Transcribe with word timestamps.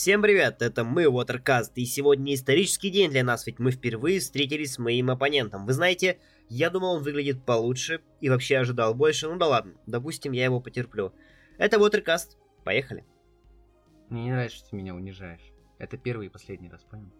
Всем 0.00 0.22
привет, 0.22 0.62
это 0.62 0.84
мы, 0.84 1.06
Watercast, 1.06 1.72
и 1.74 1.84
сегодня 1.84 2.32
исторический 2.32 2.88
день 2.88 3.10
для 3.10 3.24
нас, 3.24 3.44
ведь 3.48 3.58
мы 3.58 3.72
впервые 3.72 4.20
встретились 4.20 4.74
с 4.74 4.78
моим 4.78 5.10
оппонентом. 5.10 5.66
Вы 5.66 5.72
знаете, 5.72 6.20
я 6.48 6.70
думал, 6.70 6.98
он 6.98 7.02
выглядит 7.02 7.44
получше, 7.44 8.00
и 8.20 8.28
вообще 8.28 8.58
ожидал 8.58 8.94
больше, 8.94 9.26
ну 9.26 9.36
да 9.36 9.48
ладно, 9.48 9.74
допустим, 9.86 10.30
я 10.30 10.44
его 10.44 10.60
потерплю. 10.60 11.12
Это 11.58 11.78
Watercast, 11.78 12.36
поехали. 12.62 13.04
Мне 14.08 14.22
не 14.22 14.30
нравится, 14.30 14.58
что 14.58 14.70
ты 14.70 14.76
меня 14.76 14.94
унижаешь. 14.94 15.52
Это 15.78 15.96
первый 15.96 16.28
и 16.28 16.30
последний 16.30 16.70
раз, 16.70 16.84
понял? 16.84 17.10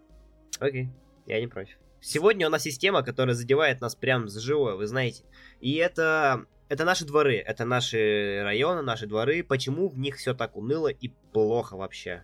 Окей, 0.60 0.88
я 1.26 1.40
не 1.40 1.48
против. 1.48 1.78
Сегодня 2.00 2.46
у 2.46 2.50
нас 2.50 2.62
система, 2.62 3.02
которая 3.02 3.34
задевает 3.34 3.80
нас 3.80 3.96
прям 3.96 4.28
за 4.28 4.38
живое, 4.38 4.76
вы 4.76 4.86
знаете. 4.86 5.24
И 5.60 5.74
это 5.74 6.46
это 6.68 6.84
наши 6.84 7.04
дворы, 7.04 7.38
это 7.38 7.64
наши 7.64 8.40
районы, 8.44 8.82
наши 8.82 9.08
дворы. 9.08 9.42
Почему 9.42 9.88
в 9.88 9.98
них 9.98 10.14
все 10.14 10.32
так 10.32 10.56
уныло 10.56 10.86
и 10.86 11.08
плохо 11.32 11.76
вообще? 11.76 12.22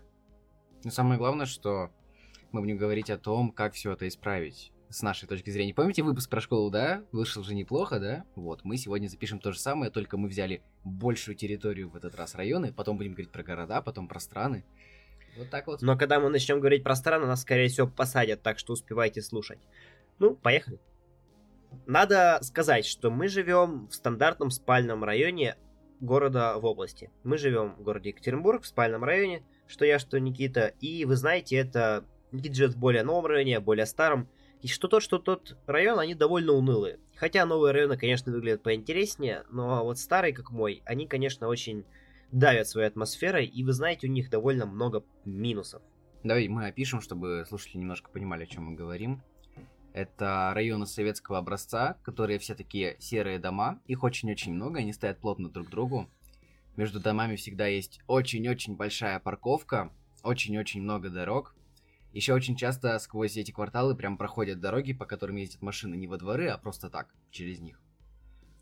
Но 0.85 0.91
самое 0.91 1.19
главное, 1.19 1.47
что 1.47 1.91
мы 2.53 2.61
будем 2.61 2.77
говорить 2.77 3.11
о 3.11 3.19
том, 3.19 3.51
как 3.51 3.73
все 3.75 3.93
это 3.93 4.07
исправить 4.07 4.73
с 4.91 5.03
нашей 5.03 5.27
точки 5.27 5.51
зрения. 5.51 5.75
Помните 5.75 6.03
выпуск 6.03 6.31
про 6.31 6.41
школу, 6.41 6.71
да? 6.71 7.03
Вышел 7.11 7.43
же 7.43 7.55
неплохо, 7.55 7.99
да? 7.99 8.25
Вот, 8.37 8.65
мы 8.65 8.77
сегодня 8.77 9.09
запишем 9.09 9.41
то 9.41 9.51
же 9.51 9.59
самое, 9.59 9.91
только 9.91 10.17
мы 10.17 10.29
взяли 10.29 10.63
большую 10.85 11.35
территорию 11.35 11.89
в 11.89 11.97
этот 11.97 12.15
раз 12.15 12.35
районы, 12.35 12.73
потом 12.73 12.97
будем 12.97 13.13
говорить 13.13 13.33
про 13.33 13.43
города, 13.43 13.83
потом 13.83 14.07
про 14.07 14.21
страны. 14.21 14.65
Вот 15.37 15.51
так 15.51 15.67
вот. 15.67 15.83
Но 15.83 15.99
когда 15.99 16.21
мы 16.21 16.29
начнем 16.29 16.61
говорить 16.61 16.85
про 16.85 16.95
страны, 16.95 17.27
нас, 17.27 17.43
скорее 17.43 17.69
всего, 17.69 17.89
посадят, 17.89 18.43
так 18.43 18.59
что 18.59 18.73
успевайте 18.73 19.21
слушать. 19.21 19.59
Ну, 20.21 20.37
поехали. 20.37 20.79
Надо 21.87 22.39
сказать, 22.43 22.85
что 22.85 23.11
мы 23.11 23.27
живем 23.27 23.89
в 23.89 23.95
стандартном 23.95 24.51
спальном 24.51 25.03
районе 25.03 25.57
города 26.01 26.57
в 26.59 26.65
области. 26.65 27.11
Мы 27.25 27.37
живем 27.37 27.75
в 27.75 27.83
городе 27.83 28.11
Екатеринбург, 28.11 28.63
в 28.63 28.67
спальном 28.67 29.03
районе, 29.03 29.43
что 29.67 29.85
я, 29.85 29.99
что 29.99 30.19
Никита. 30.19 30.75
И 30.81 31.05
вы 31.05 31.17
знаете, 31.17 31.57
это 31.57 32.05
Никита 32.33 32.55
живет 32.55 32.75
в 32.75 32.79
более 32.79 33.03
новом 33.03 33.27
районе, 33.27 33.61
более 33.61 33.87
старом. 33.87 34.29
И 34.63 34.69
что 34.69 34.89
тот, 34.89 35.03
что 35.03 35.19
тот 35.19 35.57
район, 35.67 35.99
они 35.99 36.15
довольно 36.15 36.53
унылые. 36.53 36.99
Хотя 37.17 37.45
новые 37.45 37.73
районы, 37.73 37.97
конечно, 37.97 38.33
выглядят 38.33 38.63
поинтереснее, 38.63 39.45
но 39.51 39.85
вот 39.85 39.99
старые, 39.99 40.33
как 40.33 40.51
мой, 40.51 40.83
они, 40.87 41.07
конечно, 41.07 41.49
очень 41.49 41.85
давят 42.33 42.67
своей 42.67 42.89
атмосферой, 42.89 43.47
и 43.47 43.63
вы 43.63 43.73
знаете, 43.73 44.09
у 44.09 44.11
них 44.11 44.31
довольно 44.31 44.67
много 44.67 45.05
минусов. 45.25 45.83
Давай 46.25 46.49
мы 46.49 46.67
опишем, 46.67 47.01
чтобы 47.01 47.45
слушатели 47.47 47.79
немножко 47.79 48.11
понимали, 48.11 48.45
о 48.45 48.47
чем 48.47 48.65
мы 48.65 48.75
говорим. 48.75 49.23
Это 49.93 50.51
районы 50.55 50.87
советского 50.87 51.39
образца, 51.39 51.99
которые 52.03 52.41
все 52.41 52.55
такие 52.55 52.97
серые 52.99 53.39
дома. 53.39 53.81
Их 53.87 54.03
очень-очень 54.03 54.53
много, 54.53 54.81
они 54.81 54.93
стоят 54.93 55.21
плотно 55.21 55.49
друг 55.51 55.69
к 55.69 55.71
другу. 55.71 56.09
Между 56.77 56.99
домами 57.01 57.37
всегда 57.37 57.67
есть 57.67 58.01
очень-очень 58.09 58.75
большая 58.77 59.21
парковка, 59.21 59.93
очень-очень 60.23 60.83
много 60.83 61.09
дорог. 61.09 61.55
Еще 62.13 62.35
очень 62.35 62.57
часто 62.57 62.99
сквозь 62.99 63.37
эти 63.37 63.53
кварталы 63.53 63.95
прям 63.95 64.19
проходят 64.19 64.61
дороги, 64.61 64.93
по 64.93 65.07
которым 65.07 65.37
ездят 65.37 65.63
машины 65.63 65.95
не 65.97 66.07
во 66.09 66.17
дворы, 66.17 66.49
а 66.49 66.59
просто 66.59 66.91
так, 66.91 67.15
через 67.31 67.61
них. 67.61 67.81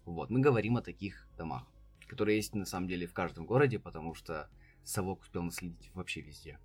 Вот, 0.04 0.30
мы 0.30 0.40
говорим 0.40 0.76
о 0.76 0.82
таких 0.82 1.26
домах, 1.36 1.64
которые 2.06 2.36
есть 2.36 2.54
на 2.54 2.66
самом 2.66 2.88
деле 2.88 3.06
в 3.06 3.14
каждом 3.14 3.46
городе, 3.46 3.78
потому 3.78 4.14
что 4.14 4.50
совок 4.84 5.22
успел 5.22 5.42
наследить 5.42 5.90
вообще 5.94 6.20
везде. 6.20 6.58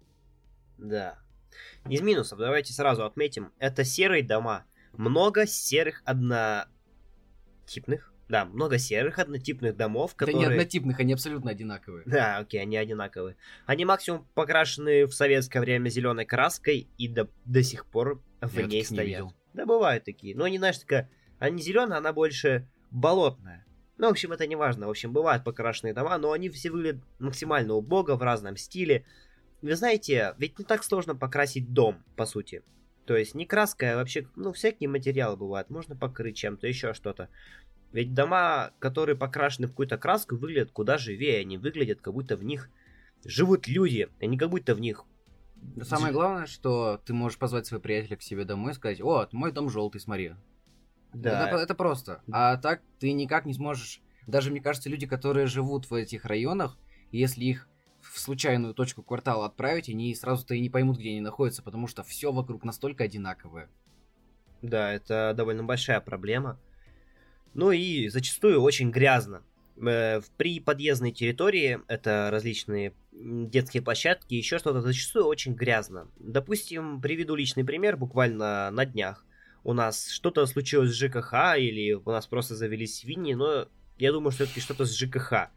Да. 0.78 1.20
Из 1.90 2.02
минусов 2.02 2.40
давайте 2.40 2.74
сразу 2.74 3.06
отметим. 3.06 3.54
Это 3.58 3.84
серые 3.84 4.24
дома. 4.24 4.66
Много 4.94 5.46
серых 5.46 6.02
однотипных 6.06 6.68
да, 8.30 8.46
много 8.46 8.78
серых 8.78 9.20
однотипных 9.20 9.76
домов, 9.78 10.16
которые... 10.16 10.42
Это 10.42 10.50
не 10.50 10.54
однотипных, 10.54 11.00
они 11.00 11.14
абсолютно 11.14 11.52
одинаковые. 11.52 12.04
Да, 12.06 12.38
окей, 12.38 12.62
они 12.62 12.76
одинаковые. 12.76 13.38
Они 13.66 13.86
максимум 13.86 14.28
покрашены 14.34 15.06
в 15.06 15.14
советское 15.14 15.62
время 15.62 15.90
зеленой 15.90 16.26
краской 16.26 16.88
и 16.98 17.08
до, 17.08 17.30
до 17.46 17.64
сих 17.64 17.86
пор 17.86 18.22
в 18.42 18.58
Я 18.58 18.66
ней 18.66 18.84
стоят. 18.84 19.28
Да, 19.54 19.66
бывают 19.66 20.04
такие. 20.04 20.36
Но 20.36 20.44
они, 20.44 20.58
знаешь, 20.58 20.78
такая... 20.78 21.10
Они 21.40 21.62
зеленая, 21.62 22.00
она 22.00 22.14
больше 22.14 22.68
болотная. 22.92 23.66
Ну, 23.98 24.08
в 24.08 24.12
общем, 24.12 24.32
это 24.32 24.46
не 24.46 24.56
важно. 24.56 24.88
В 24.88 24.90
общем, 24.90 25.14
бывают 25.14 25.44
покрашенные 25.44 25.94
дома, 25.94 26.18
но 26.18 26.32
они 26.32 26.50
все 26.50 26.70
выглядят 26.70 27.02
максимально 27.20 27.74
убого, 27.74 28.16
в 28.16 28.22
разном 28.22 28.58
стиле. 28.58 29.06
Вы 29.62 29.76
знаете, 29.76 30.36
ведь 30.38 30.60
не 30.60 30.66
так 30.66 30.84
сложно 30.84 31.16
покрасить 31.16 31.74
дом, 31.74 32.04
по 32.16 32.26
сути. 32.26 32.62
То 33.06 33.16
есть 33.16 33.36
не 33.36 33.46
краска, 33.46 33.94
а 33.94 33.96
вообще, 33.96 34.28
ну, 34.36 34.52
всякие 34.52 34.90
материалы 34.90 35.38
бывают. 35.38 35.70
Можно 35.70 35.96
покрыть 35.96 36.36
чем-то, 36.36 36.68
еще 36.68 36.94
что-то. 36.94 37.30
Ведь 37.92 38.14
дома, 38.14 38.72
которые 38.80 39.16
покрашены 39.16 39.68
в 39.68 39.72
какую-то 39.72 39.98
краску, 39.98 40.36
выглядят 40.36 40.72
куда 40.72 40.98
живее. 40.98 41.42
Они 41.42 41.58
выглядят, 41.58 42.02
как 42.02 42.14
будто 42.14 42.36
в 42.36 42.44
них 42.44 42.70
живут 43.24 43.68
люди, 43.68 44.10
а 44.20 44.26
не 44.26 44.38
как 44.38 44.50
будто 44.50 44.76
в 44.76 44.80
них... 44.80 45.04
Да 45.56 45.86
самое 45.86 46.14
главное, 46.14 46.46
что 46.46 47.02
ты 47.06 47.14
можешь 47.14 47.40
позвать 47.40 47.66
своего 47.66 47.82
приятеля 47.82 48.18
к 48.18 48.22
себе 48.22 48.46
домой 48.46 48.72
и 48.72 48.76
сказать, 48.76 49.02
о, 49.02 49.28
мой 49.32 49.52
дом 49.52 49.70
желтый, 49.70 50.00
смотри. 50.00 50.34
Да. 51.14 51.48
Это, 51.48 51.58
это 51.58 51.74
просто. 51.74 52.22
А 52.32 52.58
так 52.58 52.82
ты 53.00 53.12
никак 53.14 53.46
не 53.46 53.54
сможешь... 53.54 54.02
Даже, 54.28 54.52
мне 54.52 54.62
кажется, 54.62 54.90
люди, 54.90 55.08
которые 55.08 55.48
живут 55.48 55.90
в 55.90 55.94
этих 55.94 56.26
районах, 56.26 56.78
если 57.12 57.46
их 57.46 57.68
в 58.02 58.20
случайную 58.20 58.74
точку 58.74 59.02
квартала 59.02 59.46
отправить, 59.46 59.90
они 59.90 60.14
сразу-то 60.14 60.54
и 60.54 60.62
не 60.62 60.70
поймут, 60.70 60.98
где 60.98 61.10
они 61.10 61.22
находятся, 61.22 61.64
потому 61.64 61.88
что 61.88 62.04
все 62.04 62.32
вокруг 62.32 62.64
настолько 62.64 63.06
одинаковое. 63.06 63.70
Да, 64.62 64.92
это 64.92 65.34
довольно 65.36 65.64
большая 65.64 66.02
проблема. 66.02 66.60
Ну 67.54 67.72
и 67.72 68.10
зачастую 68.10 68.62
очень 68.62 68.92
грязно. 68.92 69.44
Э, 69.78 70.22
при 70.38 70.60
подъездной 70.60 71.12
территории, 71.12 71.80
это 71.88 72.30
различные 72.32 72.94
детские 73.12 73.84
площадки, 73.84 74.34
еще 74.36 74.60
что-то, 74.60 74.82
зачастую 74.82 75.26
очень 75.26 75.54
грязно. 75.54 76.08
Допустим, 76.20 77.02
приведу 77.02 77.36
личный 77.36 77.64
пример, 77.64 77.98
буквально 77.98 78.70
на 78.72 78.86
днях. 78.86 79.26
У 79.64 79.74
нас 79.74 80.10
что-то 80.10 80.46
случилось 80.46 80.92
с 80.92 80.96
ЖКХ, 80.96 81.58
или 81.58 81.94
у 81.94 82.10
нас 82.10 82.28
просто 82.28 82.56
завелись 82.56 83.00
свиньи, 83.00 83.34
но 83.34 83.68
я 83.98 84.12
думаю, 84.12 84.32
что 84.32 84.46
это 84.46 84.60
что-то 84.60 84.86
с 84.86 84.96
ЖКХ. 84.96 85.50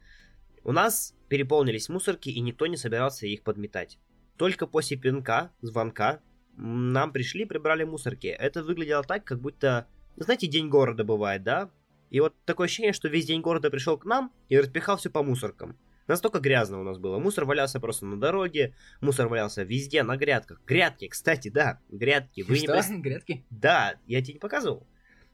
У 0.65 0.73
нас 0.73 1.15
переполнились 1.29 1.89
мусорки, 1.89 2.29
и 2.29 2.41
никто 2.41 2.67
не 2.67 2.77
собирался 2.77 3.27
их 3.27 3.43
подметать. 3.43 3.99
Только 4.37 4.67
после 4.67 4.97
пинка, 4.97 5.53
звонка, 5.61 6.21
нам 6.57 7.13
пришли, 7.13 7.45
прибрали 7.45 7.85
мусорки. 7.85 8.27
Это 8.27 8.63
выглядело 8.63 9.03
так, 9.03 9.25
как 9.25 9.41
будто, 9.41 9.87
знаете, 10.17 10.47
день 10.47 10.69
города 10.69 11.05
бывает, 11.05 11.43
да? 11.43 11.71
И 12.11 12.21
вот 12.21 12.35
такое 12.45 12.67
ощущение, 12.67 12.93
что 12.93 13.09
весь 13.09 13.27
день 13.27 13.41
города 13.41 13.71
пришел 13.71 13.97
к 13.97 14.05
нам 14.05 14.33
и 14.49 14.59
распихал 14.59 14.97
все 14.97 15.11
по 15.11 15.23
мусоркам. 15.23 15.77
Настолько 16.09 16.41
грязно 16.41 16.81
у 16.81 16.83
нас 16.83 16.99
было. 16.99 17.21
Мусор 17.21 17.45
валялся 17.45 17.79
просто 17.79 18.05
на 18.05 18.19
дороге, 18.19 18.75
мусор 19.01 19.29
валялся 19.29 19.63
везде, 19.63 20.03
на 20.03 20.17
грядках. 20.17 20.61
Грядки, 20.67 21.07
кстати, 21.07 21.51
да, 21.51 21.79
грядки. 21.89 22.43
Вы 22.43 22.57
что? 22.57 22.83
Не... 22.89 23.01
Грядки? 23.01 23.45
Да, 23.51 23.95
я 24.07 24.21
тебе 24.21 24.35
не 24.35 24.41
показывал. 24.41 24.87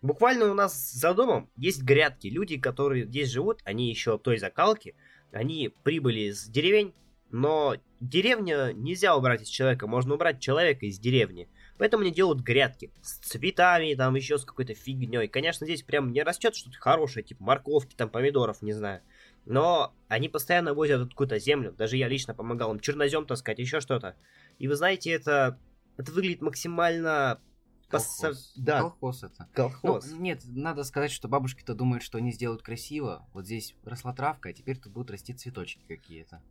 Буквально 0.02 0.50
у 0.50 0.54
нас 0.54 0.92
за 0.92 1.14
домом 1.14 1.50
есть 1.56 1.82
грядки. 1.82 2.26
Люди, 2.26 2.58
которые 2.58 3.06
здесь 3.06 3.30
живут, 3.30 3.60
они 3.64 3.88
еще 3.88 4.18
той 4.18 4.36
закалки, 4.36 4.94
они 5.32 5.72
прибыли 5.82 6.28
из 6.28 6.44
деревень, 6.46 6.94
но 7.30 7.76
деревня 8.00 8.72
нельзя 8.74 9.16
убрать 9.16 9.42
из 9.42 9.48
человека, 9.48 9.86
можно 9.86 10.14
убрать 10.14 10.40
человека 10.40 10.84
из 10.84 10.98
деревни. 10.98 11.48
Поэтому 11.78 12.02
они 12.02 12.12
делают 12.12 12.40
грядки 12.40 12.90
с 13.02 13.18
цветами, 13.18 13.94
там 13.94 14.14
еще 14.14 14.38
с 14.38 14.44
какой-то 14.44 14.74
фигней. 14.74 15.28
Конечно, 15.28 15.66
здесь 15.66 15.82
прям 15.82 16.12
не 16.12 16.22
растет 16.22 16.54
что-то 16.54 16.78
хорошее, 16.78 17.24
типа 17.24 17.42
морковки, 17.42 17.94
там 17.94 18.08
помидоров, 18.08 18.62
не 18.62 18.72
знаю. 18.72 19.02
Но 19.44 19.94
они 20.08 20.28
постоянно 20.28 20.74
возят 20.74 21.08
какую-то 21.10 21.38
землю. 21.38 21.72
Даже 21.72 21.96
я 21.96 22.08
лично 22.08 22.34
помогал 22.34 22.72
им 22.72 22.80
чернозем 22.80 23.26
таскать, 23.26 23.58
еще 23.58 23.80
что-то. 23.80 24.16
И 24.58 24.68
вы 24.68 24.74
знаете, 24.74 25.10
это, 25.12 25.58
это 25.96 26.12
выглядит 26.12 26.42
максимально 26.42 27.40
Колхоз. 27.88 28.52
Да. 28.56 28.80
Колхоз 28.80 29.22
это. 29.22 29.48
Колхоз. 29.52 30.10
Ну, 30.10 30.16
нет, 30.16 30.42
надо 30.44 30.82
сказать, 30.82 31.12
что 31.12 31.28
бабушки-то 31.28 31.74
думают, 31.74 32.02
что 32.02 32.18
они 32.18 32.32
сделают 32.32 32.62
красиво. 32.62 33.28
Вот 33.32 33.46
здесь 33.46 33.76
росла 33.84 34.12
травка, 34.12 34.48
а 34.48 34.52
теперь 34.52 34.78
тут 34.78 34.92
будут 34.92 35.12
расти 35.12 35.32
цветочки 35.32 35.84
какие-то 35.86 36.42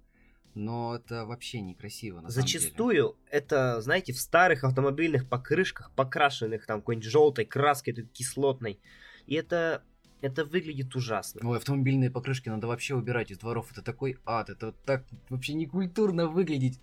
но 0.55 0.95
это 0.95 1.25
вообще 1.25 1.61
некрасиво. 1.61 2.21
На 2.21 2.29
Зачастую 2.29 3.17
это, 3.29 3.81
знаете, 3.81 4.13
в 4.13 4.19
старых 4.19 4.63
автомобильных 4.63 5.27
покрышках, 5.27 5.91
покрашенных 5.91 6.65
там 6.65 6.79
какой-нибудь 6.79 7.09
желтой 7.09 7.45
краской, 7.45 7.93
этой 7.93 8.05
кислотной. 8.05 8.79
И 9.27 9.35
это 9.35 9.83
это 10.21 10.45
выглядит 10.45 10.95
ужасно. 10.95 11.41
Ой, 11.47 11.57
автомобильные 11.57 12.09
покрышки 12.09 12.49
надо 12.49 12.67
вообще 12.67 12.95
убирать 12.95 13.31
из 13.31 13.37
дворов. 13.37 13.71
Это 13.71 13.83
такой 13.83 14.17
ад. 14.25 14.49
Это 14.49 14.67
вот 14.67 14.75
так 14.83 15.05
вообще 15.29 15.53
некультурно 15.53 16.27
выглядеть. 16.27 16.79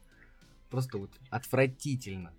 Просто 0.70 0.98
вот 0.98 1.10
отвратительно. 1.30 2.32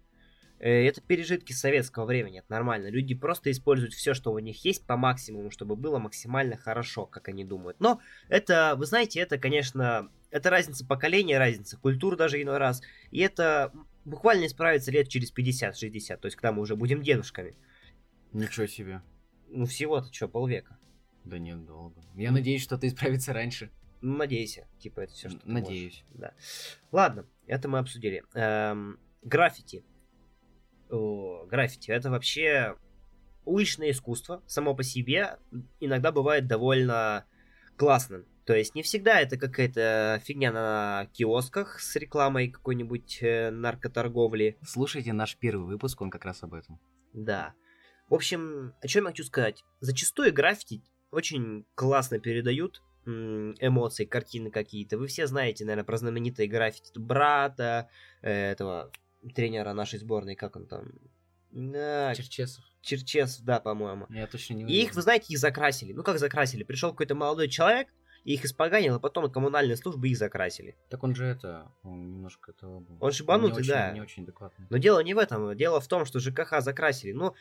Э, 0.59 0.87
это 0.87 1.01
пережитки 1.01 1.51
советского 1.51 2.05
времени, 2.05 2.39
это 2.39 2.49
нормально. 2.49 2.87
Люди 2.87 3.13
просто 3.15 3.51
используют 3.51 3.93
все, 3.93 4.13
что 4.13 4.31
у 4.31 4.39
них 4.39 4.63
есть 4.63 4.85
по 4.85 4.95
максимуму, 4.95 5.51
чтобы 5.51 5.75
было 5.75 5.99
максимально 5.99 6.55
хорошо, 6.55 7.05
как 7.05 7.27
они 7.27 7.43
думают. 7.43 7.81
Но 7.81 7.99
это, 8.29 8.75
вы 8.77 8.85
знаете, 8.85 9.19
это, 9.19 9.37
конечно, 9.37 10.09
это 10.33 10.49
разница 10.49 10.83
поколения, 10.83 11.37
разница 11.37 11.77
культур 11.77 12.17
даже 12.17 12.41
иной 12.41 12.57
раз. 12.57 12.81
И 13.11 13.19
это 13.19 13.71
буквально 14.03 14.47
исправится 14.47 14.89
лет 14.89 15.07
через 15.07 15.31
50-60, 15.31 16.17
то 16.17 16.25
есть 16.25 16.35
когда 16.35 16.51
мы 16.51 16.63
уже 16.63 16.75
будем 16.75 17.03
дедушками. 17.03 17.55
Ничего 18.31 18.65
себе. 18.65 19.03
Ну 19.49 19.67
всего-то 19.67 20.11
что, 20.11 20.27
полвека. 20.27 20.79
Да 21.23 21.37
нет, 21.37 21.63
долго. 21.65 22.01
Я 22.15 22.31
надеюсь, 22.31 22.63
что 22.63 22.75
это 22.75 22.87
исправится 22.87 23.31
раньше. 23.31 23.69
Ну, 24.01 24.17
надейся, 24.17 24.67
типа 24.79 25.01
это 25.01 25.13
все, 25.13 25.29
что 25.29 25.37
ты 25.37 25.47
можешь. 25.47 25.67
Надеюсь. 25.67 26.03
Да. 26.15 26.33
Ладно, 26.91 27.27
это 27.45 27.69
мы 27.69 27.77
обсудили. 27.77 28.23
Эм, 28.33 28.99
граффити. 29.21 29.85
О, 30.89 31.45
граффити 31.45 31.91
это 31.91 32.09
вообще 32.09 32.75
уличное 33.45 33.91
искусство 33.91 34.41
само 34.47 34.75
по 34.75 34.81
себе 34.81 35.37
иногда 35.79 36.11
бывает 36.11 36.47
довольно 36.47 37.25
классным. 37.77 38.25
То 38.45 38.53
есть 38.53 38.75
не 38.75 38.83
всегда 38.83 39.21
это 39.21 39.37
какая-то 39.37 40.21
фигня 40.23 40.51
на 40.51 41.07
киосках 41.13 41.79
с 41.79 41.95
рекламой 41.95 42.49
какой-нибудь 42.49 43.19
э, 43.21 43.51
наркоторговли. 43.51 44.57
Слушайте 44.65 45.13
наш 45.13 45.37
первый 45.37 45.65
выпуск, 45.65 46.01
он 46.01 46.09
как 46.09 46.25
раз 46.25 46.43
об 46.43 46.53
этом. 46.53 46.79
Да. 47.13 47.53
В 48.09 48.15
общем, 48.15 48.73
о 48.81 48.87
чем 48.87 49.05
я 49.05 49.11
хочу 49.11 49.23
сказать? 49.23 49.63
Зачастую 49.79 50.33
граффити 50.33 50.81
очень 51.11 51.65
классно 51.75 52.19
передают 52.19 52.81
эмоции, 53.05 54.05
картины 54.05 54.49
какие-то. 54.49 54.97
Вы 54.97 55.07
все 55.07 55.27
знаете, 55.27 55.65
наверное, 55.65 55.85
про 55.85 55.97
знаменитые 55.97 56.47
граффити 56.47 56.97
брата, 56.97 57.89
э, 58.21 58.51
этого 58.51 58.91
тренера 59.35 59.73
нашей 59.73 59.99
сборной, 59.99 60.35
как 60.35 60.55
он 60.55 60.67
там? 60.67 60.91
Да, 61.51 62.13
Черчесов. 62.15 62.63
Черчесов, 62.81 63.43
да, 63.45 63.59
по-моему. 63.59 64.07
Я 64.09 64.27
точно 64.27 64.55
не 64.55 64.73
И 64.73 64.83
их, 64.83 64.95
вы 64.95 65.01
знаете, 65.01 65.27
их 65.29 65.39
закрасили. 65.39 65.93
Ну, 65.93 66.03
как 66.03 66.17
закрасили? 66.17 66.63
Пришел 66.63 66.91
какой-то 66.91 67.15
молодой 67.15 67.47
человек, 67.47 67.89
и 68.23 68.33
их 68.33 68.45
испоганил, 68.45 68.95
а 68.95 68.99
потом 68.99 69.29
коммунальные 69.31 69.75
службы 69.77 70.07
их 70.07 70.17
закрасили. 70.17 70.75
Так 70.89 71.03
он 71.03 71.15
же 71.15 71.25
это, 71.25 71.71
он 71.83 72.09
немножко 72.11 72.51
этого 72.51 72.79
был. 72.79 72.97
Он 72.99 73.11
шибанутый, 73.11 73.55
не 73.55 73.59
очень, 73.59 73.69
да. 73.69 73.91
Не 73.91 74.01
очень 74.01 74.23
адекватный. 74.23 74.65
Но 74.69 74.77
дело 74.77 74.99
не 74.99 75.13
в 75.13 75.17
этом, 75.17 75.55
дело 75.55 75.81
в 75.81 75.87
том, 75.87 76.05
что 76.05 76.19
ЖКХ 76.19 76.61
закрасили. 76.61 77.11
Ну, 77.11 77.35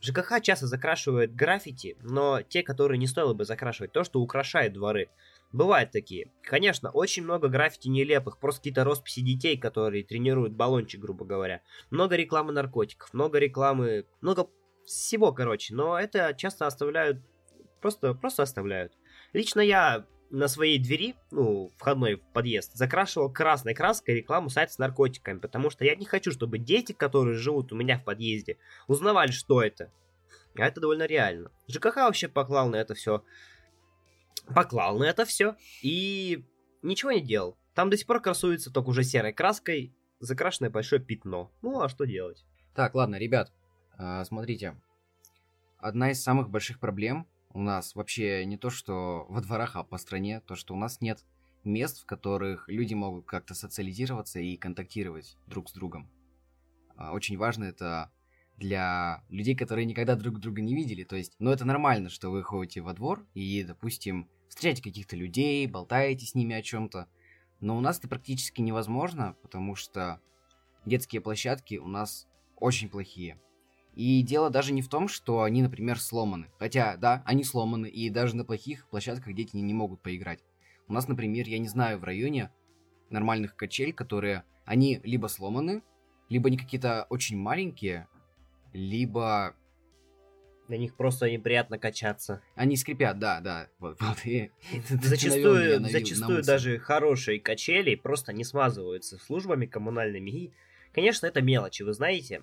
ЖКХ 0.00 0.40
часто 0.40 0.66
закрашивает 0.66 1.34
граффити, 1.34 1.96
но 2.00 2.42
те, 2.42 2.62
которые 2.62 2.98
не 2.98 3.06
стоило 3.06 3.34
бы 3.34 3.44
закрашивать, 3.44 3.92
то, 3.92 4.04
что 4.04 4.20
украшает 4.20 4.72
дворы. 4.72 5.10
Бывают 5.52 5.90
такие. 5.90 6.30
Конечно, 6.42 6.90
очень 6.90 7.24
много 7.24 7.48
граффити 7.48 7.88
нелепых, 7.88 8.38
просто 8.38 8.60
какие-то 8.60 8.84
росписи 8.84 9.20
детей, 9.20 9.58
которые 9.58 10.02
тренируют 10.02 10.54
баллончик, 10.54 11.00
грубо 11.00 11.26
говоря. 11.26 11.60
Много 11.90 12.16
рекламы 12.16 12.52
наркотиков, 12.52 13.12
много 13.12 13.38
рекламы, 13.38 14.06
много 14.22 14.48
всего, 14.86 15.32
короче. 15.32 15.74
Но 15.74 15.98
это 15.98 16.32
часто 16.34 16.66
оставляют, 16.66 17.18
просто, 17.82 18.14
просто 18.14 18.44
оставляют. 18.44 18.94
Лично 19.34 19.60
я 19.60 20.06
на 20.32 20.48
своей 20.48 20.78
двери, 20.78 21.14
ну, 21.30 21.70
входной 21.76 22.14
в 22.14 22.22
подъезд, 22.32 22.74
закрашивал 22.74 23.30
красной 23.30 23.74
краской 23.74 24.14
рекламу 24.16 24.48
сайта 24.48 24.72
с 24.72 24.78
наркотиками, 24.78 25.38
потому 25.38 25.68
что 25.70 25.84
я 25.84 25.94
не 25.94 26.06
хочу, 26.06 26.32
чтобы 26.32 26.58
дети, 26.58 26.92
которые 26.92 27.36
живут 27.36 27.70
у 27.70 27.76
меня 27.76 27.98
в 27.98 28.04
подъезде, 28.04 28.56
узнавали, 28.88 29.30
что 29.30 29.62
это. 29.62 29.92
А 30.56 30.66
это 30.66 30.80
довольно 30.80 31.06
реально. 31.06 31.50
ЖКХ 31.68 31.96
вообще 31.96 32.28
поклал 32.28 32.68
на 32.70 32.76
это 32.76 32.94
все. 32.94 33.22
Поклал 34.54 34.98
на 34.98 35.04
это 35.04 35.24
все 35.26 35.56
и 35.82 36.44
ничего 36.82 37.12
не 37.12 37.20
делал. 37.20 37.56
Там 37.74 37.90
до 37.90 37.96
сих 37.96 38.06
пор 38.06 38.20
красуется 38.20 38.72
только 38.72 38.88
уже 38.88 39.04
серой 39.04 39.32
краской 39.34 39.94
закрашенное 40.18 40.70
большое 40.70 41.00
пятно. 41.02 41.50
Ну, 41.60 41.80
а 41.80 41.88
что 41.88 42.04
делать? 42.04 42.44
Так, 42.74 42.94
ладно, 42.94 43.16
ребят, 43.16 43.52
а, 43.98 44.24
смотрите. 44.24 44.80
Одна 45.78 46.10
из 46.10 46.22
самых 46.22 46.48
больших 46.48 46.80
проблем 46.80 47.26
у 47.54 47.60
нас 47.60 47.94
вообще 47.94 48.44
не 48.44 48.56
то, 48.56 48.70
что 48.70 49.26
во 49.28 49.40
дворах, 49.40 49.76
а 49.76 49.84
по 49.84 49.98
стране, 49.98 50.40
то, 50.40 50.54
что 50.54 50.74
у 50.74 50.76
нас 50.76 51.00
нет 51.00 51.24
мест, 51.64 52.02
в 52.02 52.06
которых 52.06 52.68
люди 52.68 52.94
могут 52.94 53.26
как-то 53.26 53.54
социализироваться 53.54 54.40
и 54.40 54.56
контактировать 54.56 55.36
друг 55.46 55.68
с 55.68 55.72
другом. 55.72 56.10
А, 56.96 57.12
Очень 57.12 57.38
важно 57.38 57.64
это 57.64 58.10
для 58.56 59.24
людей, 59.28 59.56
которые 59.56 59.86
никогда 59.86 60.14
друг 60.14 60.38
друга 60.38 60.60
не 60.60 60.74
видели. 60.74 61.04
То 61.04 61.16
есть, 61.16 61.34
ну 61.38 61.50
это 61.50 61.64
нормально, 61.64 62.08
что 62.08 62.30
вы 62.30 62.42
ходите 62.42 62.80
во 62.80 62.94
двор 62.94 63.26
и, 63.34 63.64
допустим, 63.64 64.28
встречаете 64.48 64.82
каких-то 64.82 65.16
людей, 65.16 65.66
болтаете 65.66 66.26
с 66.26 66.34
ними 66.34 66.54
о 66.54 66.62
чем-то. 66.62 67.08
Но 67.60 67.76
у 67.76 67.80
нас 67.80 67.98
это 67.98 68.08
практически 68.08 68.60
невозможно, 68.60 69.36
потому 69.42 69.74
что 69.74 70.20
детские 70.84 71.22
площадки 71.22 71.76
у 71.76 71.86
нас 71.86 72.26
очень 72.56 72.88
плохие. 72.88 73.40
И 73.94 74.22
дело 74.22 74.48
даже 74.50 74.72
не 74.72 74.80
в 74.80 74.88
том, 74.88 75.06
что 75.08 75.42
они, 75.42 75.62
например, 75.62 76.00
сломаны. 76.00 76.48
Хотя, 76.58 76.96
да, 76.96 77.22
они 77.26 77.44
сломаны, 77.44 77.86
и 77.88 78.08
даже 78.08 78.36
на 78.36 78.44
плохих 78.44 78.88
площадках 78.88 79.34
дети 79.34 79.54
не, 79.56 79.74
могут 79.74 80.00
поиграть. 80.00 80.42
У 80.88 80.92
нас, 80.92 81.08
например, 81.08 81.46
я 81.46 81.58
не 81.58 81.68
знаю 81.68 81.98
в 81.98 82.04
районе 82.04 82.50
нормальных 83.10 83.54
качель, 83.54 83.92
которые, 83.92 84.44
они 84.64 85.00
либо 85.04 85.26
сломаны, 85.26 85.82
либо 86.30 86.48
они 86.48 86.56
какие-то 86.56 87.06
очень 87.10 87.36
маленькие, 87.36 88.08
либо 88.72 89.54
На 90.68 90.76
них 90.76 90.96
просто 90.96 91.30
неприятно 91.30 91.78
качаться. 91.78 92.40
они 92.54 92.76
скрипят, 92.76 93.18
да, 93.18 93.40
да. 93.40 93.68
Вот, 93.78 94.00
вот, 94.00 94.24
и- 94.24 94.50
Зачастую, 95.02 95.54
на 95.54 95.58
ви- 95.74 95.82
на 95.82 95.88
зачастую 95.90 96.42
даже 96.42 96.78
хорошие 96.78 97.40
качели 97.40 97.94
просто 97.94 98.32
не 98.32 98.44
смазываются 98.44 99.18
службами 99.18 99.66
коммунальными. 99.66 100.30
И, 100.30 100.52
конечно, 100.94 101.26
это 101.26 101.42
мелочи, 101.42 101.82
вы 101.82 101.92
знаете. 101.92 102.42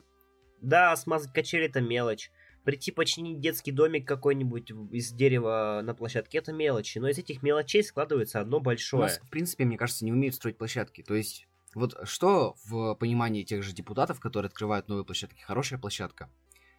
Да, 0.62 0.96
смазать 0.96 1.34
качели 1.34 1.66
это 1.66 1.82
мелочь. 1.82 2.32
Прийти 2.64 2.92
починить 2.92 3.40
детский 3.40 3.72
домик 3.72 4.08
какой-нибудь 4.08 4.72
из 4.92 5.12
дерева 5.12 5.82
на 5.84 5.94
площадке 5.94 6.40
это 6.40 6.52
мелочи. 6.52 7.00
Но 7.00 7.10
из 7.10 7.18
этих 7.18 7.42
мелочей 7.42 7.84
складывается 7.84 8.40
одно 8.40 8.60
большое. 8.60 9.04
нас, 9.04 9.20
в 9.20 9.30
принципе, 9.30 9.66
мне 9.66 9.78
кажется, 9.78 10.06
не 10.06 10.12
умеют 10.12 10.36
строить 10.36 10.58
площадки. 10.58 11.02
То 11.02 11.16
есть, 11.16 11.48
вот 11.74 11.98
что 12.04 12.56
в 12.66 12.96
понимании 12.96 13.44
тех 13.44 13.64
же 13.64 13.74
депутатов, 13.74 14.20
которые 14.20 14.50
открывают 14.50 14.88
новые 14.88 15.06
площадки, 15.06 15.42
хорошая 15.42 15.80
площадка? 15.80 16.30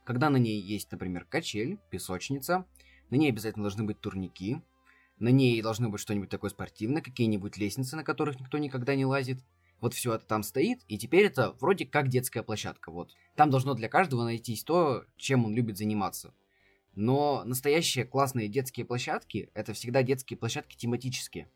Когда 0.04 0.30
на 0.30 0.36
ней 0.36 0.60
есть, 0.60 0.92
например, 0.92 1.24
качель, 1.24 1.78
песочница, 1.90 2.66
на 3.10 3.16
ней 3.16 3.30
обязательно 3.30 3.64
должны 3.64 3.84
быть 3.84 4.00
турники, 4.00 4.62
на 5.18 5.28
ней 5.28 5.60
должно 5.60 5.90
быть 5.90 6.00
что-нибудь 6.00 6.30
такое 6.30 6.50
спортивное, 6.50 7.02
какие-нибудь 7.02 7.56
лестницы, 7.58 7.96
на 7.96 8.04
которых 8.04 8.40
никто 8.40 8.58
никогда 8.58 8.94
не 8.94 9.04
лазит. 9.04 9.38
Вот 9.80 9.94
все 9.94 10.14
это 10.14 10.26
там 10.26 10.42
стоит, 10.42 10.82
и 10.88 10.98
теперь 10.98 11.24
это 11.24 11.52
вроде 11.60 11.86
как 11.86 12.08
детская 12.08 12.42
площадка. 12.42 12.90
Вот. 12.90 13.12
Там 13.36 13.50
должно 13.50 13.74
для 13.74 13.88
каждого 13.88 14.24
найтись 14.24 14.64
то, 14.64 15.04
чем 15.16 15.44
он 15.44 15.54
любит 15.54 15.78
заниматься. 15.78 16.34
Но 16.94 17.42
настоящие 17.44 18.04
классные 18.04 18.48
детские 18.48 18.84
площадки 18.84 19.50
это 19.54 19.72
всегда 19.72 20.02
детские 20.02 20.36
площадки 20.36 20.76
тематические. 20.76 21.48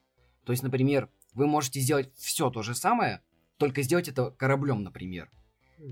То 0.45 0.53
есть, 0.53 0.63
например, 0.63 1.11
вы 1.35 1.47
можете 1.47 1.81
сделать 1.81 2.11
все 2.15 2.51
то 2.51 2.63
же 2.63 2.75
самое, 2.75 3.21
только 3.59 3.83
сделать 3.83 4.09
это 4.09 4.31
кораблем, 4.31 4.83
например. 4.83 5.31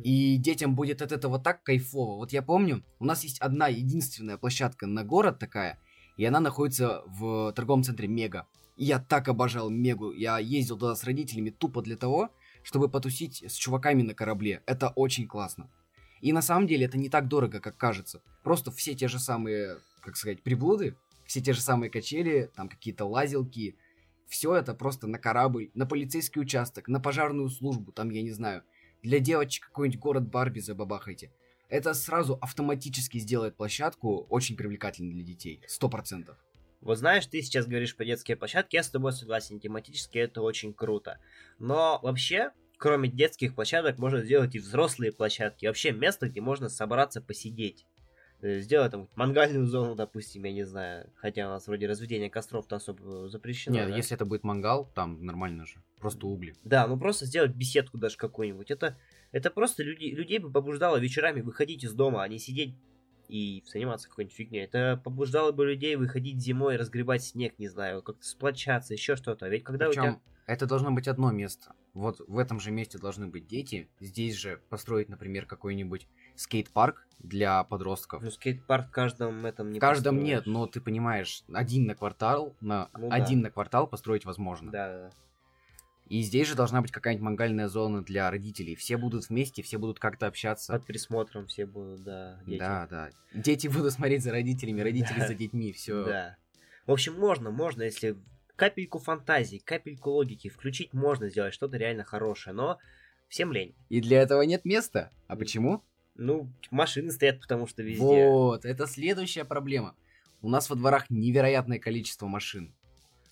И 0.05 0.37
детям 0.37 0.75
будет 0.75 1.03
от 1.03 1.13
этого 1.13 1.39
так 1.39 1.63
кайфово. 1.65 2.17
Вот 2.17 2.33
я 2.33 2.43
помню, 2.43 2.85
у 2.99 3.05
нас 3.05 3.25
есть 3.25 3.41
одна 3.41 3.69
единственная 3.69 4.39
площадка 4.39 4.87
на 4.87 5.05
город 5.05 5.39
такая, 5.39 5.79
и 6.17 6.25
она 6.25 6.41
находится 6.41 7.03
в 7.07 7.53
торговом 7.53 7.83
центре 7.83 8.09
Мега. 8.09 8.47
Я 8.85 8.99
так 8.99 9.29
обожал 9.29 9.71
Мегу. 9.71 10.11
Я 10.11 10.41
ездил 10.41 10.77
туда 10.77 10.97
с 10.97 11.05
родителями 11.05 11.51
тупо 11.51 11.83
для 11.83 11.97
того, 11.97 12.31
чтобы 12.65 12.89
потусить 12.89 13.45
с 13.47 13.53
чуваками 13.55 14.03
на 14.03 14.13
корабле. 14.13 14.61
Это 14.67 14.89
очень 14.89 15.29
классно. 15.29 15.71
И 16.21 16.33
на 16.33 16.43
самом 16.43 16.67
деле 16.67 16.87
это 16.87 16.99
не 16.99 17.09
так 17.09 17.29
дорого, 17.29 17.61
как 17.61 17.77
кажется. 17.77 18.23
Просто 18.43 18.73
все 18.73 18.97
те 18.97 19.07
же 19.07 19.21
самые, 19.21 19.79
как 20.01 20.17
сказать, 20.17 20.43
приблуды, 20.43 20.97
все 21.27 21.41
те 21.41 21.53
же 21.53 21.61
самые 21.61 21.91
качели, 21.91 22.51
там 22.57 22.69
какие-то 22.69 23.05
лазилки, 23.05 23.77
все 24.27 24.57
это 24.57 24.75
просто 24.75 25.07
на 25.07 25.21
корабль, 25.21 25.71
на 25.75 25.87
полицейский 25.87 26.41
участок, 26.41 26.89
на 26.89 26.99
пожарную 26.99 27.51
службу, 27.51 27.93
там, 27.93 28.11
я 28.11 28.23
не 28.23 28.33
знаю, 28.33 28.65
для 29.05 29.21
девочек 29.21 29.67
какой-нибудь 29.67 30.01
город 30.01 30.29
Барби 30.29 30.59
забабахайте. 30.59 31.31
Это 31.69 31.95
сразу 31.95 32.37
автоматически 32.41 33.19
сделает 33.19 33.57
площадку 33.57 34.27
очень 34.29 34.57
привлекательной 34.57 35.15
для 35.15 35.23
детей. 35.23 35.61
Сто 35.69 35.89
процентов. 35.89 36.37
Вот 36.83 36.99
знаешь, 36.99 37.27
ты 37.27 37.41
сейчас 37.43 37.67
говоришь 37.67 37.97
про 37.97 38.05
детские 38.05 38.37
площадки, 38.37 38.77
я 38.77 38.83
с 38.83 38.91
тобой 38.91 39.13
согласен, 39.13 39.61
тематически 39.61 40.19
это 40.19 40.43
очень 40.43 40.75
круто. 40.75 41.19
Но 41.61 42.01
вообще, 42.03 42.51
кроме 42.77 43.09
детских 43.09 43.55
площадок, 43.55 43.99
можно 43.99 44.21
сделать 44.23 44.57
и 44.57 44.59
взрослые 44.59 45.13
площадки. 45.13 45.67
Вообще 45.67 45.93
место, 45.93 46.29
где 46.29 46.41
можно 46.41 46.69
собраться 46.69 47.21
посидеть. 47.21 47.87
Э, 48.43 48.61
Сделать 48.61 48.91
там 48.91 49.09
мангальную 49.15 49.67
зону, 49.67 49.95
допустим, 49.95 50.43
я 50.45 50.53
не 50.53 50.65
знаю. 50.65 51.09
Хотя 51.15 51.47
у 51.47 51.51
нас 51.51 51.69
вроде 51.69 51.87
разведение 51.87 52.29
костров-то 52.29 52.75
особо 52.75 53.29
запрещено. 53.29 53.77
Нет, 53.77 53.89
да? 53.89 53.97
если 53.97 54.17
это 54.17 54.25
будет 54.25 54.43
мангал, 54.43 54.91
там 54.93 55.25
нормально 55.25 55.65
же. 55.65 55.81
Просто 56.01 56.27
угли. 56.27 56.57
Да, 56.65 56.89
ну 56.89 56.99
просто 56.99 57.27
сделать 57.27 57.53
беседку 57.55 57.97
даже 57.97 58.17
какую-нибудь. 58.17 58.73
Это, 58.73 58.99
это 59.31 59.51
просто 59.51 59.85
люди, 59.85 60.07
людей 60.07 60.41
бы 60.41 60.51
побуждало 60.51 60.97
вечерами 60.97 61.41
выходить 61.41 61.85
из 61.85 61.95
дома, 61.95 62.25
а 62.25 62.29
не 62.29 62.41
сидеть 62.41 62.75
и 63.29 63.63
заниматься 63.67 64.09
какой-нибудь 64.09 64.37
фигней. 64.37 64.65
Это 64.65 65.01
побуждало 65.03 65.53
бы 65.53 65.67
людей 65.67 65.97
выходить 65.97 66.41
зимой, 66.41 66.77
разгребать 66.77 67.23
снег, 67.25 67.59
не 67.59 67.69
знаю, 67.69 68.03
как-то 68.03 68.25
сплочаться, 68.25 68.95
еще 68.95 69.17
что-то. 69.17 69.49
Ведь 69.49 69.65
когда 69.65 69.89
у 69.89 69.93
тебя... 69.93 70.03
Причем 70.03 70.21
это 70.47 70.67
должно 70.67 70.91
быть 70.91 71.09
одно 71.09 71.31
место. 71.31 71.75
Вот 71.95 72.21
в 72.27 72.39
этом 72.39 72.59
же 72.59 72.71
месте 72.71 72.99
должны 72.99 73.27
быть 73.27 73.47
дети. 73.47 73.89
Здесь 74.01 74.35
же 74.35 74.61
построить, 74.71 75.09
например, 75.09 75.47
какой-нибудь 75.47 76.09
скейт-парк 76.37 77.07
для 77.19 77.63
подростков. 77.65 78.23
Ну, 78.23 78.31
скейт-парк 78.31 78.89
в 78.89 78.91
каждом 78.91 79.47
этом 79.47 79.71
не 79.71 79.79
В 79.79 79.81
каждом 79.81 80.17
построишь. 80.17 80.39
нет, 80.39 80.47
но 80.47 80.67
ты 80.67 80.81
понимаешь, 80.81 81.45
один 81.53 81.87
на 81.87 81.95
квартал, 81.95 82.57
на 82.61 82.89
Ну 82.95 83.09
да. 83.09 83.15
один 83.15 83.43
на 83.43 83.51
квартал 83.51 83.87
построить 83.87 84.25
возможно. 84.25 84.73
Да, 84.73 84.89
да, 84.89 84.99
да. 85.09 85.11
И 86.13 86.21
здесь 86.21 86.47
же 86.47 86.55
должна 86.55 86.83
быть 86.83 86.93
какая-нибудь 86.93 87.25
мангальная 87.25 87.69
зона 87.69 88.05
для 88.05 88.31
родителей. 88.31 88.75
Все 88.75 88.99
будут 88.99 89.31
вместе, 89.31 89.63
все 89.63 89.79
будут 89.79 89.99
как-то 89.99 90.27
общаться. 90.27 90.71
Под 90.71 90.85
присмотром 90.85 91.47
все 91.47 91.65
будут, 91.65 92.03
да, 92.03 92.39
дети. 92.45 92.59
Да, 92.59 92.87
да. 92.87 93.11
Дети 93.33 93.67
будут 93.67 93.95
смотреть 93.95 94.23
за 94.23 94.31
родителями, 94.31 94.83
родители 94.83 95.21
Да. 95.21 95.29
за 95.29 95.33
детьми, 95.33 95.73
все. 95.73 96.05
Да. 96.05 96.37
В 96.87 96.93
общем, 96.93 97.15
можно, 97.19 97.51
можно, 97.51 97.81
если 97.85 98.19
капельку 98.57 98.99
фантазии, 98.99 99.57
капельку 99.57 100.11
логики 100.11 100.51
включить 100.51 100.93
можно 100.93 101.31
сделать 101.31 101.55
что-то 101.55 101.79
реально 101.79 102.05
хорошее, 102.05 102.55
но 102.55 102.79
всем 103.31 103.51
лень. 103.51 103.75
И 103.89 104.03
для 104.03 104.21
этого 104.21 104.43
нет 104.43 104.67
места. 104.67 105.11
А 105.29 105.37
почему? 105.37 105.83
Ну, 106.15 106.53
машины 106.71 107.11
стоят, 107.11 107.41
потому 107.41 107.67
что 107.67 107.83
везде. 107.83 108.29
Вот, 108.29 108.67
это 108.67 108.87
следующая 108.87 109.47
проблема. 109.47 109.97
У 110.43 110.51
нас 110.51 110.69
во 110.69 110.77
дворах 110.77 111.09
невероятное 111.09 111.79
количество 111.79 112.27
машин. 112.27 112.75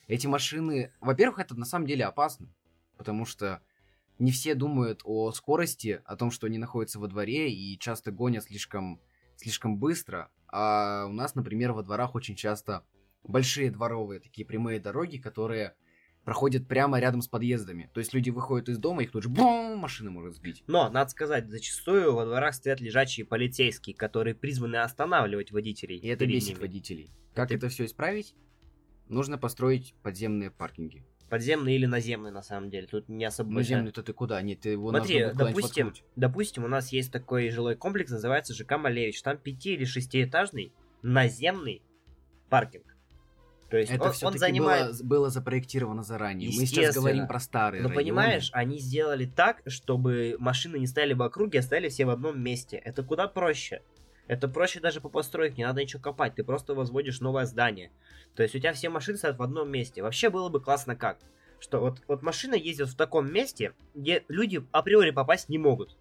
Эти 0.08 0.26
машины, 0.26 0.94
во-первых, 1.02 1.40
это 1.40 1.54
на 1.54 1.66
самом 1.66 1.87
деле 1.87 2.06
опасно, 2.06 2.49
потому 3.00 3.25
что 3.25 3.62
не 4.19 4.30
все 4.30 4.54
думают 4.54 5.00
о 5.04 5.33
скорости, 5.33 6.02
о 6.04 6.16
том, 6.16 6.30
что 6.30 6.47
они 6.47 6.59
находятся 6.59 6.99
во 7.00 7.09
дворе 7.09 7.50
и 7.50 7.78
часто 7.78 8.12
гонят 8.12 8.45
слишком, 8.45 9.00
слишком 9.37 9.78
быстро. 9.78 10.30
А 10.49 11.07
у 11.07 11.12
нас, 11.14 11.35
например, 11.35 11.73
во 11.73 11.83
дворах 11.83 12.14
очень 12.14 12.37
часто 12.37 12.85
большие 13.25 13.71
дворовые 13.71 14.21
такие 14.21 14.47
прямые 14.47 14.80
дороги, 14.80 15.16
которые 15.16 15.75
проходят 16.26 16.69
прямо 16.69 17.00
рядом 17.00 17.23
с 17.23 17.28
подъездами. 17.28 17.90
То 17.95 18.00
есть 18.00 18.12
люди 18.12 18.28
выходят 18.28 18.69
из 18.69 18.76
дома, 18.76 19.02
их 19.02 19.12
тут 19.12 19.23
же 19.23 19.30
бум, 19.30 19.78
машина 19.78 20.11
может 20.11 20.35
сбить. 20.35 20.62
Но, 20.66 20.90
надо 20.90 21.09
сказать, 21.09 21.49
зачастую 21.49 22.14
во 22.14 22.26
дворах 22.26 22.54
стоят 22.54 22.83
лежачие 22.83 23.25
полицейские, 23.25 23.97
которые 23.97 24.35
призваны 24.35 24.76
останавливать 24.76 25.52
водителей. 25.52 25.97
И 25.97 26.07
это 26.07 26.26
бесит 26.26 26.50
ними. 26.50 26.61
водителей. 26.61 27.11
Как 27.35 27.49
Ты... 27.49 27.54
это 27.54 27.71
все 27.71 27.87
исправить? 27.87 28.35
Нужно 29.09 29.38
построить 29.38 29.95
подземные 30.02 30.50
паркинги. 30.50 31.07
Подземные 31.30 31.76
или 31.76 31.87
наземные, 31.87 32.32
на 32.32 32.42
самом 32.42 32.70
деле. 32.70 32.88
Тут 32.88 33.08
не 33.08 33.25
особо... 33.25 33.52
Наземный-то 33.52 34.02
ты 34.02 34.12
куда? 34.12 34.42
Нет, 34.42 34.60
ты 34.60 34.70
его 34.70 34.90
Смотри, 34.90 35.26
допустим, 35.32 35.94
допустим, 36.16 36.64
у 36.64 36.68
нас 36.68 36.90
есть 36.92 37.12
такой 37.12 37.50
жилой 37.50 37.76
комплекс, 37.76 38.10
называется 38.10 38.52
ЖК 38.52 38.76
Малевич. 38.76 39.22
Там 39.22 39.38
пяти- 39.38 39.75
или 39.75 39.84
шестиэтажный 39.84 40.75
наземный 41.02 41.82
паркинг. 42.49 42.84
То 43.70 43.76
есть 43.76 43.92
это 43.92 44.12
он, 44.22 44.32
он 44.32 44.38
занимает... 44.38 44.99
было, 44.99 45.04
было 45.04 45.30
запроектировано 45.30 46.02
заранее. 46.02 46.50
Мы 46.50 46.66
сейчас 46.66 46.96
говорим 46.96 47.28
про 47.28 47.38
старые 47.38 47.82
Но 47.82 47.88
районы. 47.88 48.04
понимаешь, 48.04 48.50
они 48.52 48.80
сделали 48.80 49.26
так, 49.26 49.62
чтобы 49.66 50.34
машины 50.40 50.76
не 50.78 50.88
стояли 50.88 51.12
в 51.12 51.22
округе, 51.22 51.60
а 51.60 51.62
стояли 51.62 51.88
все 51.88 52.04
в 52.04 52.10
одном 52.10 52.42
месте. 52.42 52.76
Это 52.78 53.04
куда 53.04 53.28
проще. 53.28 53.82
Это 54.30 54.46
проще 54.46 54.78
даже 54.78 55.00
по 55.00 55.08
постройке, 55.08 55.56
не 55.56 55.64
надо 55.64 55.82
ничего 55.82 56.00
копать, 56.00 56.37
ты 56.37 56.44
просто 56.44 56.72
возводишь 56.72 57.18
новое 57.18 57.46
здание. 57.46 57.90
То 58.37 58.44
есть 58.44 58.54
у 58.54 58.60
тебя 58.60 58.72
все 58.72 58.88
машины 58.88 59.18
стоят 59.18 59.38
в 59.38 59.42
одном 59.42 59.68
месте. 59.68 60.04
Вообще 60.04 60.30
было 60.30 60.49
бы 60.49 60.60
классно 60.60 60.94
как? 60.94 61.18
Что 61.58 61.80
вот, 61.80 62.00
вот 62.06 62.22
машина 62.22 62.54
ездит 62.54 62.87
в 62.87 62.96
таком 62.96 63.32
месте, 63.32 63.72
где 63.92 64.22
люди 64.28 64.64
априори 64.70 65.10
попасть 65.10 65.49
не 65.49 65.58
могут. 65.58 65.96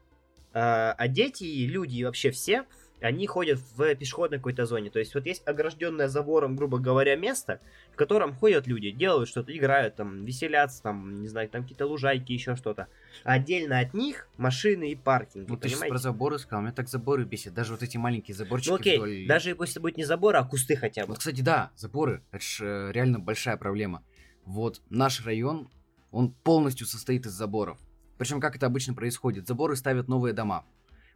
А, 0.54 0.94
а 0.96 1.08
дети 1.08 1.44
и 1.44 1.66
люди 1.66 1.96
и 1.96 2.04
вообще 2.04 2.30
все 2.30 2.68
они 3.02 3.26
ходят 3.26 3.60
в 3.76 3.96
пешеходной 3.96 4.38
какой-то 4.38 4.68
зоне. 4.68 4.92
То 4.92 5.00
есть 5.00 5.16
вот 5.16 5.26
есть 5.26 5.42
огражденное 5.48 6.08
забором, 6.08 6.56
грубо 6.56 6.78
говоря, 6.78 7.16
место, 7.16 7.62
в 7.92 7.96
котором 7.96 8.36
ходят 8.36 8.68
люди, 8.68 8.92
делают 8.92 9.30
что-то, 9.30 9.58
играют, 9.58 9.96
там, 9.96 10.26
веселятся, 10.26 10.84
там, 10.84 11.22
не 11.22 11.28
знаю, 11.28 11.50
там 11.50 11.64
какие-то 11.64 11.88
лужайки, 11.88 12.32
еще 12.32 12.56
что-то. 12.56 12.90
Отдельно 13.24 13.80
от 13.80 13.94
них 13.94 14.28
машины 14.38 14.92
и 14.92 14.96
паркинги, 14.96 15.50
Вот 15.50 15.62
ты 15.62 15.70
сейчас 15.70 15.88
про 15.88 15.98
заборы 15.98 16.40
сказал, 16.40 16.62
меня 16.62 16.72
так 16.74 16.88
заборы 16.88 17.26
бесит, 17.26 17.54
даже 17.54 17.74
вот 17.74 17.84
эти 17.84 17.98
маленькие 17.98 18.36
заборчики 18.36 18.70
ну, 18.70 18.76
окей, 18.76 18.98
вдоль... 18.98 19.28
даже 19.28 19.56
если 19.58 19.80
будет 19.80 19.98
не 19.98 20.04
заборы, 20.04 20.38
а 20.38 20.44
кусты 20.44 20.76
хотя 20.76 21.04
бы. 21.04 21.10
Вот, 21.10 21.20
кстати, 21.20 21.42
да, 21.42 21.72
заборы, 21.76 22.24
это 22.32 22.44
же 22.44 22.66
э, 22.66 22.92
реально 22.92 23.20
большая 23.20 23.58
проблема. 23.58 24.04
Вот 24.46 24.82
наш 24.90 25.26
район, 25.26 25.70
он 26.12 26.32
полностью 26.32 26.88
состоит 26.88 27.26
из 27.26 27.32
заборов. 27.32 27.78
Причем 28.18 28.42
как 28.42 28.56
это 28.56 28.66
обычно 28.66 28.94
происходит? 28.94 29.48
Заборы 29.48 29.76
ставят 29.76 30.08
новые 30.08 30.34
дома. 30.34 30.66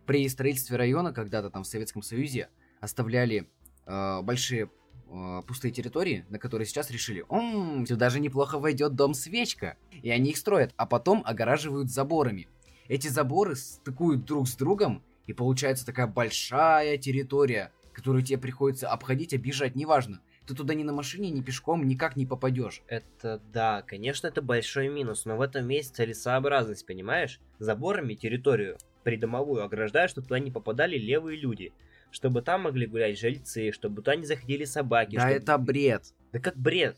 При 0.05 0.27
строительстве 0.29 0.77
района 0.77 1.13
когда-то 1.13 1.49
там 1.49 1.63
в 1.63 1.67
Советском 1.67 2.01
Союзе 2.01 2.49
оставляли 2.79 3.49
э, 3.85 4.21
большие 4.21 4.69
э, 5.13 5.41
пустые 5.47 5.71
территории, 5.71 6.25
на 6.29 6.39
которые 6.39 6.65
сейчас 6.65 6.91
решили, 6.91 7.23
ом, 7.29 7.85
сюда 7.87 8.09
же 8.09 8.19
неплохо 8.19 8.59
войдет 8.59 8.95
дом-свечка. 8.95 9.77
И 10.01 10.09
они 10.09 10.31
их 10.31 10.37
строят, 10.37 10.73
а 10.75 10.85
потом 10.85 11.23
огораживают 11.25 11.89
заборами. 11.89 12.47
Эти 12.87 13.07
заборы 13.07 13.55
стыкуют 13.55 14.25
друг 14.25 14.47
с 14.47 14.55
другом, 14.55 15.01
и 15.25 15.33
получается 15.33 15.85
такая 15.85 16.07
большая 16.07 16.97
территория, 16.97 17.71
которую 17.93 18.23
тебе 18.23 18.37
приходится 18.37 18.89
обходить, 18.89 19.33
обижать, 19.33 19.75
неважно. 19.75 20.21
Ты 20.45 20.55
туда 20.55 20.73
ни 20.73 20.83
на 20.83 20.91
машине, 20.91 21.29
ни 21.29 21.41
пешком 21.41 21.87
никак 21.87 22.17
не 22.17 22.25
попадешь. 22.25 22.81
Это 22.87 23.41
да, 23.53 23.81
конечно, 23.81 24.27
это 24.27 24.41
большой 24.41 24.89
минус, 24.89 25.23
но 25.23 25.37
в 25.37 25.41
этом 25.41 25.69
есть 25.69 25.95
целесообразность, 25.95 26.85
понимаешь? 26.85 27.39
Заборами 27.59 28.15
территорию 28.15 28.77
придомовую 29.03 29.63
ограждают, 29.63 30.11
чтобы 30.11 30.27
туда 30.27 30.39
не 30.39 30.51
попадали 30.51 30.97
левые 30.97 31.39
люди. 31.39 31.71
Чтобы 32.13 32.43
там 32.43 32.61
могли 32.61 32.85
гулять 32.85 33.17
жильцы, 33.17 33.71
чтобы 33.71 33.97
туда 33.97 34.15
не 34.15 34.25
заходили 34.25 34.65
собаки. 34.65 35.15
Да 35.15 35.21
чтобы... 35.21 35.33
это 35.33 35.57
бред. 35.57 36.13
Да 36.31 36.39
как 36.39 36.55
бред? 36.55 36.95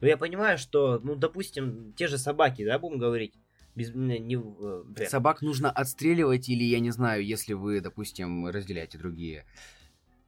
Ну 0.00 0.08
я 0.08 0.16
понимаю, 0.16 0.58
что, 0.58 0.98
ну 0.98 1.14
допустим, 1.14 1.92
те 1.94 2.08
же 2.08 2.18
собаки, 2.18 2.64
да, 2.64 2.78
будем 2.80 2.98
говорить, 2.98 3.34
без, 3.76 3.94
не, 3.94 4.36
э, 4.36 5.06
Собак 5.06 5.42
нужно 5.42 5.70
отстреливать 5.70 6.48
или, 6.48 6.64
я 6.64 6.80
не 6.80 6.90
знаю, 6.90 7.24
если 7.24 7.52
вы, 7.52 7.80
допустим, 7.80 8.48
разделяете 8.48 8.98
другие 8.98 9.44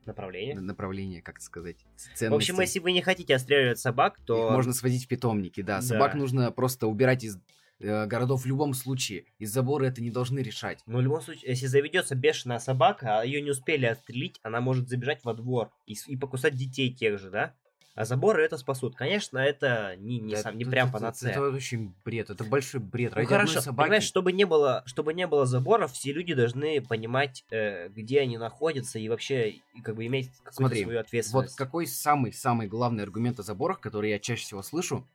направления. 0.06 0.60
Направления, 0.60 1.20
как 1.20 1.40
сказать, 1.40 1.78
ценности. 1.96 2.26
В 2.26 2.34
общем, 2.34 2.60
если 2.60 2.78
вы 2.78 2.92
не 2.92 3.02
хотите 3.02 3.34
отстреливать 3.34 3.80
собак, 3.80 4.20
то... 4.24 4.46
Их 4.46 4.52
можно 4.52 4.72
сводить 4.72 5.06
в 5.06 5.08
питомники, 5.08 5.60
да. 5.60 5.82
Собак 5.82 6.12
да. 6.12 6.18
нужно 6.18 6.52
просто 6.52 6.86
убирать 6.86 7.24
из 7.24 7.38
городов 7.82 8.42
в 8.42 8.46
любом 8.46 8.74
случае. 8.74 9.24
Из 9.38 9.52
забора 9.52 9.86
это 9.86 10.00
не 10.00 10.10
должны 10.10 10.38
решать. 10.40 10.80
Но 10.86 10.98
в 10.98 11.02
любом 11.02 11.20
случае, 11.20 11.50
если 11.50 11.66
заведется 11.66 12.14
бешеная 12.14 12.58
собака, 12.58 13.20
а 13.20 13.24
ее 13.24 13.42
не 13.42 13.50
успели 13.50 13.86
отстрелить, 13.86 14.38
она 14.42 14.60
может 14.60 14.88
забежать 14.88 15.24
во 15.24 15.34
двор 15.34 15.70
и, 15.86 15.96
и 16.06 16.16
покусать 16.16 16.54
детей 16.54 16.92
тех 16.92 17.18
же, 17.18 17.30
да? 17.30 17.54
А 17.94 18.06
заборы 18.06 18.42
это 18.42 18.56
спасут. 18.56 18.96
Конечно, 18.96 19.36
это 19.36 19.96
не, 19.98 20.18
не, 20.18 20.34
да, 20.34 20.42
сам, 20.42 20.56
не 20.56 20.62
это, 20.62 20.70
прям 20.70 20.90
панацея. 20.90 21.32
Это, 21.32 21.40
это 21.40 21.56
очень 21.56 21.94
бред, 22.04 22.30
это 22.30 22.42
большой 22.42 22.80
бред. 22.80 23.12
Ну 23.14 23.24
хорошо, 23.26 23.60
собаки... 23.60 23.84
понимаешь, 23.84 24.04
чтобы 24.04 24.32
не 24.32 24.46
было, 24.46 24.82
чтобы 24.86 25.12
не 25.12 25.26
было 25.26 25.44
заборов, 25.44 25.92
все 25.92 26.12
люди 26.12 26.32
должны 26.32 26.80
понимать, 26.80 27.44
э, 27.50 27.90
где 27.90 28.20
они 28.20 28.38
находятся 28.38 28.98
и 28.98 29.08
вообще 29.10 29.56
как 29.84 29.96
бы 29.96 30.06
иметь 30.06 30.30
какую-то 30.38 30.54
Смотри, 30.54 30.82
свою 30.84 31.00
ответственность. 31.00 31.50
Вот 31.50 31.58
какой 31.58 31.86
самый-самый 31.86 32.66
главный 32.66 33.02
аргумент 33.02 33.38
о 33.40 33.42
заборах, 33.42 33.80
который 33.80 34.08
я 34.08 34.18
чаще 34.18 34.42
всего 34.44 34.62
слышу, 34.62 35.06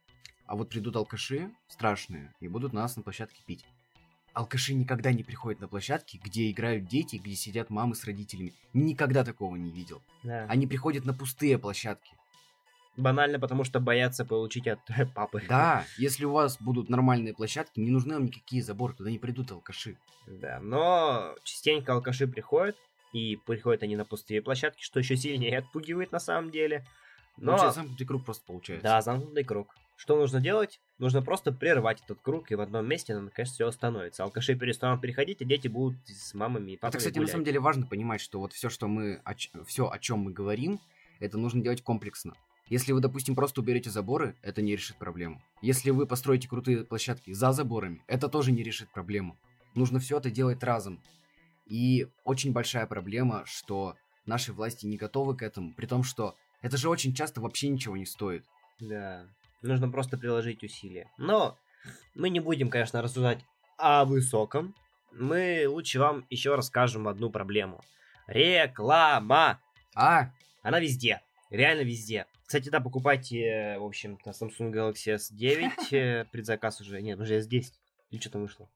а 0.48 0.56
вот 0.56 0.70
придут 0.70 0.96
алкаши 0.96 1.52
страшные 1.68 2.34
и 2.40 2.48
будут 2.48 2.74
нас 2.74 2.96
на 2.96 3.04
площадке 3.04 3.42
пить. 3.46 3.66
Алкаши 4.34 4.74
никогда 4.74 5.12
не 5.12 5.24
приходят 5.24 5.60
на 5.60 5.68
площадки, 5.68 6.20
где 6.24 6.50
играют 6.52 6.88
дети, 6.88 7.18
где 7.18 7.36
сидят 7.36 7.70
мамы 7.70 7.96
с 7.96 8.04
родителями. 8.06 8.54
Никогда 8.74 9.24
такого 9.24 9.56
не 9.56 9.72
видел. 9.72 10.02
Да. 10.24 10.46
Они 10.48 10.68
приходят 10.68 11.06
на 11.06 11.14
пустые 11.14 11.58
площадки. 11.58 12.12
Банально, 12.96 13.40
потому 13.40 13.64
что 13.64 13.80
боятся 13.80 14.26
получить 14.26 14.68
от 14.68 14.80
папы. 15.16 15.44
Да, 15.48 15.86
если 15.98 16.26
у 16.26 16.32
вас 16.32 16.58
будут 16.60 16.90
нормальные 16.90 17.34
площадки, 17.34 17.80
не 17.80 17.92
нужны 17.92 18.14
вам 18.14 18.26
никакие 18.26 18.64
заборы, 18.64 18.94
туда 18.94 19.12
не 19.12 19.20
придут 19.20 19.52
алкаши. 19.52 19.98
Да, 20.28 20.60
но 20.62 21.36
частенько 21.44 21.94
алкаши 21.94 22.28
приходят, 22.28 22.76
и 23.14 23.38
приходят 23.38 23.84
они 23.84 23.96
на 23.96 24.06
пустые 24.06 24.42
площадки, 24.42 24.84
что 24.84 25.00
еще 25.00 25.16
сильнее 25.16 25.60
отпугивает 25.60 26.12
на 26.12 26.20
самом 26.20 26.52
деле. 26.52 26.86
Но... 27.38 27.56
Ну, 27.56 27.72
замкнутый 27.72 28.06
круг 28.06 28.26
просто 28.26 28.44
получается. 28.46 28.84
Да, 28.84 29.02
замкнутый 29.02 29.44
круг. 29.44 29.76
Что 29.98 30.16
нужно 30.16 30.40
делать? 30.40 30.80
Нужно 31.00 31.24
просто 31.24 31.52
прервать 31.52 32.02
этот 32.06 32.22
круг, 32.22 32.52
и 32.52 32.56
в 32.56 32.62
одном 32.62 32.88
месте, 32.88 33.18
наконец, 33.18 33.52
все 33.52 33.68
остановится. 33.68 34.24
Алкаши 34.24 34.56
перестанут 34.56 35.02
переходить, 35.02 35.42
а 35.42 35.46
дети 35.46 35.68
будут 35.68 35.98
с 36.08 36.36
мамами 36.36 36.74
и 36.74 36.78
папами 36.78 36.92
Это, 36.92 36.98
кстати, 37.00 37.16
гулять. 37.16 37.30
на 37.30 37.32
самом 37.32 37.46
деле 37.46 37.60
важно 37.60 37.88
понимать, 37.88 38.22
что 38.22 38.40
вот 38.40 38.54
все, 38.54 38.70
что 38.70 38.88
мы, 38.88 39.20
о, 39.26 39.34
все, 39.66 39.90
о 39.90 39.98
чем 39.98 40.20
мы 40.20 40.32
говорим, 40.32 40.80
это 41.20 41.40
нужно 41.40 41.64
делать 41.64 41.82
комплексно. 41.82 42.36
Если 42.70 42.92
вы, 42.92 43.00
допустим, 43.00 43.34
просто 43.34 43.62
уберете 43.62 43.90
заборы, 43.90 44.36
это 44.44 44.62
не 44.62 44.74
решит 44.74 44.98
проблему. 44.98 45.42
Если 45.64 45.90
вы 45.90 46.06
построите 46.06 46.48
крутые 46.48 46.86
площадки 46.86 47.34
за 47.34 47.52
заборами, 47.52 48.04
это 48.06 48.28
тоже 48.28 48.52
не 48.52 48.62
решит 48.62 48.92
проблему. 48.94 49.36
Нужно 49.74 50.00
все 50.00 50.18
это 50.18 50.30
делать 50.30 50.64
разом. 50.64 51.02
И 51.66 52.08
очень 52.24 52.52
большая 52.52 52.86
проблема, 52.86 53.44
что 53.46 53.96
наши 54.28 54.54
власти 54.54 54.86
не 54.86 54.98
готовы 54.98 55.36
к 55.36 55.42
этому, 55.42 55.74
при 55.74 55.88
том, 55.88 56.04
что 56.04 56.36
это 56.62 56.78
же 56.78 56.88
очень 56.88 57.16
часто 57.16 57.42
вообще 57.42 57.70
ничего 57.70 57.98
не 57.98 58.06
стоит. 58.06 58.46
Да. 58.80 59.26
Нужно 59.62 59.90
просто 59.90 60.18
приложить 60.18 60.64
усилия. 60.64 61.12
Но 61.18 61.58
мы 62.16 62.30
не 62.30 62.40
будем, 62.40 62.70
конечно, 62.70 63.02
рассуждать 63.02 63.40
о 63.78 64.06
высоком. 64.06 64.76
Мы 65.12 65.66
лучше 65.68 66.00
вам 66.00 66.26
еще 66.30 66.56
расскажем 66.56 67.08
одну 67.08 67.30
проблему. 67.30 67.82
Реклама. 68.28 69.60
А? 69.96 70.32
Она 70.62 70.80
везде. 70.80 71.22
Реально 71.50 71.82
везде. 71.82 72.26
Кстати, 72.46 72.70
да, 72.70 72.80
покупайте, 72.80 73.78
в 73.80 73.84
общем-то, 73.84 74.32
Samsung 74.32 74.72
Galaxy 74.72 75.16
S9. 75.16 75.72
Э, 75.92 76.26
предзаказ 76.26 76.82
уже. 76.82 77.02
Нет, 77.02 77.20
уже 77.20 77.40
S10. 77.40 77.74
Или 78.12 78.20
что 78.22 78.32
там 78.32 78.42
вышло? 78.42 78.70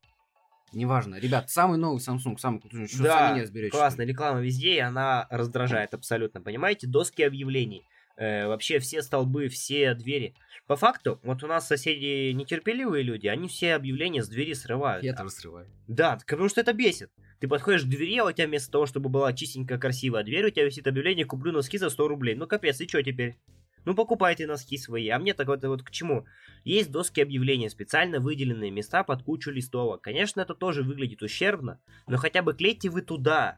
Неважно. 0.73 1.15
Ребят, 1.15 1.49
самый 1.49 1.77
новый 1.77 1.99
Samsung, 1.99 2.37
самый 2.37 2.61
крутой. 2.61 2.87
Что 2.87 3.03
да, 3.03 3.17
сами 3.17 3.35
не 3.37 3.41
разберетесь. 3.43 3.71
классно. 3.77 4.03
Реклама 4.03 4.39
везде, 4.39 4.75
и 4.75 4.79
она 4.79 5.27
раздражает 5.29 5.93
абсолютно. 5.93 6.41
Понимаете? 6.41 6.87
Доски 6.87 7.21
объявлений. 7.23 7.85
Э, 8.17 8.47
вообще 8.47 8.79
все 8.79 9.01
столбы, 9.01 9.47
все 9.47 9.93
двери. 9.93 10.35
По 10.67 10.75
факту, 10.75 11.19
вот 11.23 11.43
у 11.43 11.47
нас 11.47 11.67
соседи 11.67 12.31
нетерпеливые 12.31 13.03
люди, 13.03 13.27
они 13.27 13.47
все 13.47 13.75
объявления 13.75 14.23
с 14.23 14.29
двери 14.29 14.53
срывают. 14.53 15.03
Я 15.03 15.13
тоже 15.13 15.31
срываю. 15.31 15.67
Да, 15.87 16.17
потому 16.27 16.49
что 16.49 16.61
это 16.61 16.73
бесит. 16.73 17.11
Ты 17.39 17.47
подходишь 17.47 17.83
к 17.83 17.87
двери, 17.89 18.17
а 18.19 18.25
у 18.25 18.31
тебя 18.31 18.47
вместо 18.47 18.71
того, 18.71 18.85
чтобы 18.85 19.09
была 19.09 19.33
чистенькая, 19.33 19.79
красивая 19.79 20.23
дверь, 20.23 20.45
у 20.45 20.49
тебя 20.51 20.65
висит 20.65 20.87
объявление 20.87 21.25
«Куплю 21.25 21.51
носки 21.51 21.77
за 21.77 21.89
100 21.89 22.07
рублей». 22.07 22.35
Ну 22.35 22.45
капец, 22.47 22.79
и 22.81 22.87
что 22.87 23.01
теперь? 23.01 23.37
Ну, 23.83 23.95
покупайте 23.95 24.45
носки 24.45 24.77
свои. 24.77 25.09
А 25.09 25.17
мне 25.17 25.33
так 25.33 25.47
вот, 25.47 25.63
вот 25.63 25.81
к 25.81 25.89
чему? 25.89 26.25
Есть 26.63 26.91
доски 26.91 27.19
объявления, 27.19 27.69
специально 27.69 28.19
выделенные 28.19 28.69
места 28.69 29.03
под 29.03 29.23
кучу 29.23 29.49
листовок. 29.49 30.01
Конечно, 30.01 30.41
это 30.41 30.53
тоже 30.53 30.83
выглядит 30.83 31.23
ущербно, 31.23 31.79
но 32.07 32.17
хотя 32.17 32.43
бы 32.43 32.53
клейте 32.53 32.89
вы 32.89 33.01
туда. 33.01 33.57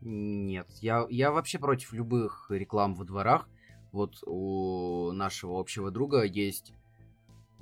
Нет, 0.00 0.66
я, 0.80 1.06
я 1.10 1.30
вообще 1.30 1.60
против 1.60 1.92
любых 1.92 2.46
реклам 2.50 2.94
во 2.94 3.04
дворах. 3.04 3.48
Вот 3.92 4.22
у 4.26 5.12
нашего 5.12 5.60
общего 5.60 5.90
друга 5.90 6.22
есть 6.22 6.72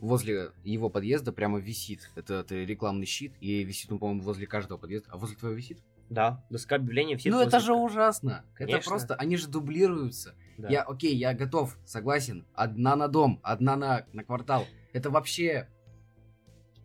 возле 0.01 0.53
его 0.65 0.89
подъезда 0.89 1.33
прямо 1.33 1.59
висит 1.59 2.11
этот 2.15 2.51
рекламный 2.53 3.07
щит, 3.07 3.35
и 3.41 3.63
висит 3.65 3.93
он, 3.93 3.99
по-моему, 3.99 4.23
возле 4.23 4.47
каждого 4.47 4.79
подъезда. 4.79 5.11
А 5.13 5.19
возле 5.19 5.37
твоего 5.37 5.57
висит? 5.57 5.79
Да, 6.09 6.45
доска 6.51 6.77
объявления 6.77 7.17
все. 7.17 7.31
Ну 7.31 7.41
это 7.41 7.61
же 7.61 7.73
ужасно. 7.73 8.45
Конечно. 8.55 8.79
Это 8.79 8.89
просто, 8.89 9.15
они 9.15 9.37
же 9.37 9.49
дублируются. 9.49 10.35
Да. 10.59 10.69
Я, 10.69 10.83
окей, 10.83 11.15
я 11.15 11.35
готов, 11.35 11.79
согласен. 11.85 12.47
Одна 12.55 12.97
на 12.97 13.09
дом, 13.09 13.41
одна 13.43 13.77
на, 13.77 14.07
на 14.13 14.25
квартал. 14.25 14.67
Это 14.93 15.11
вообще... 15.11 15.69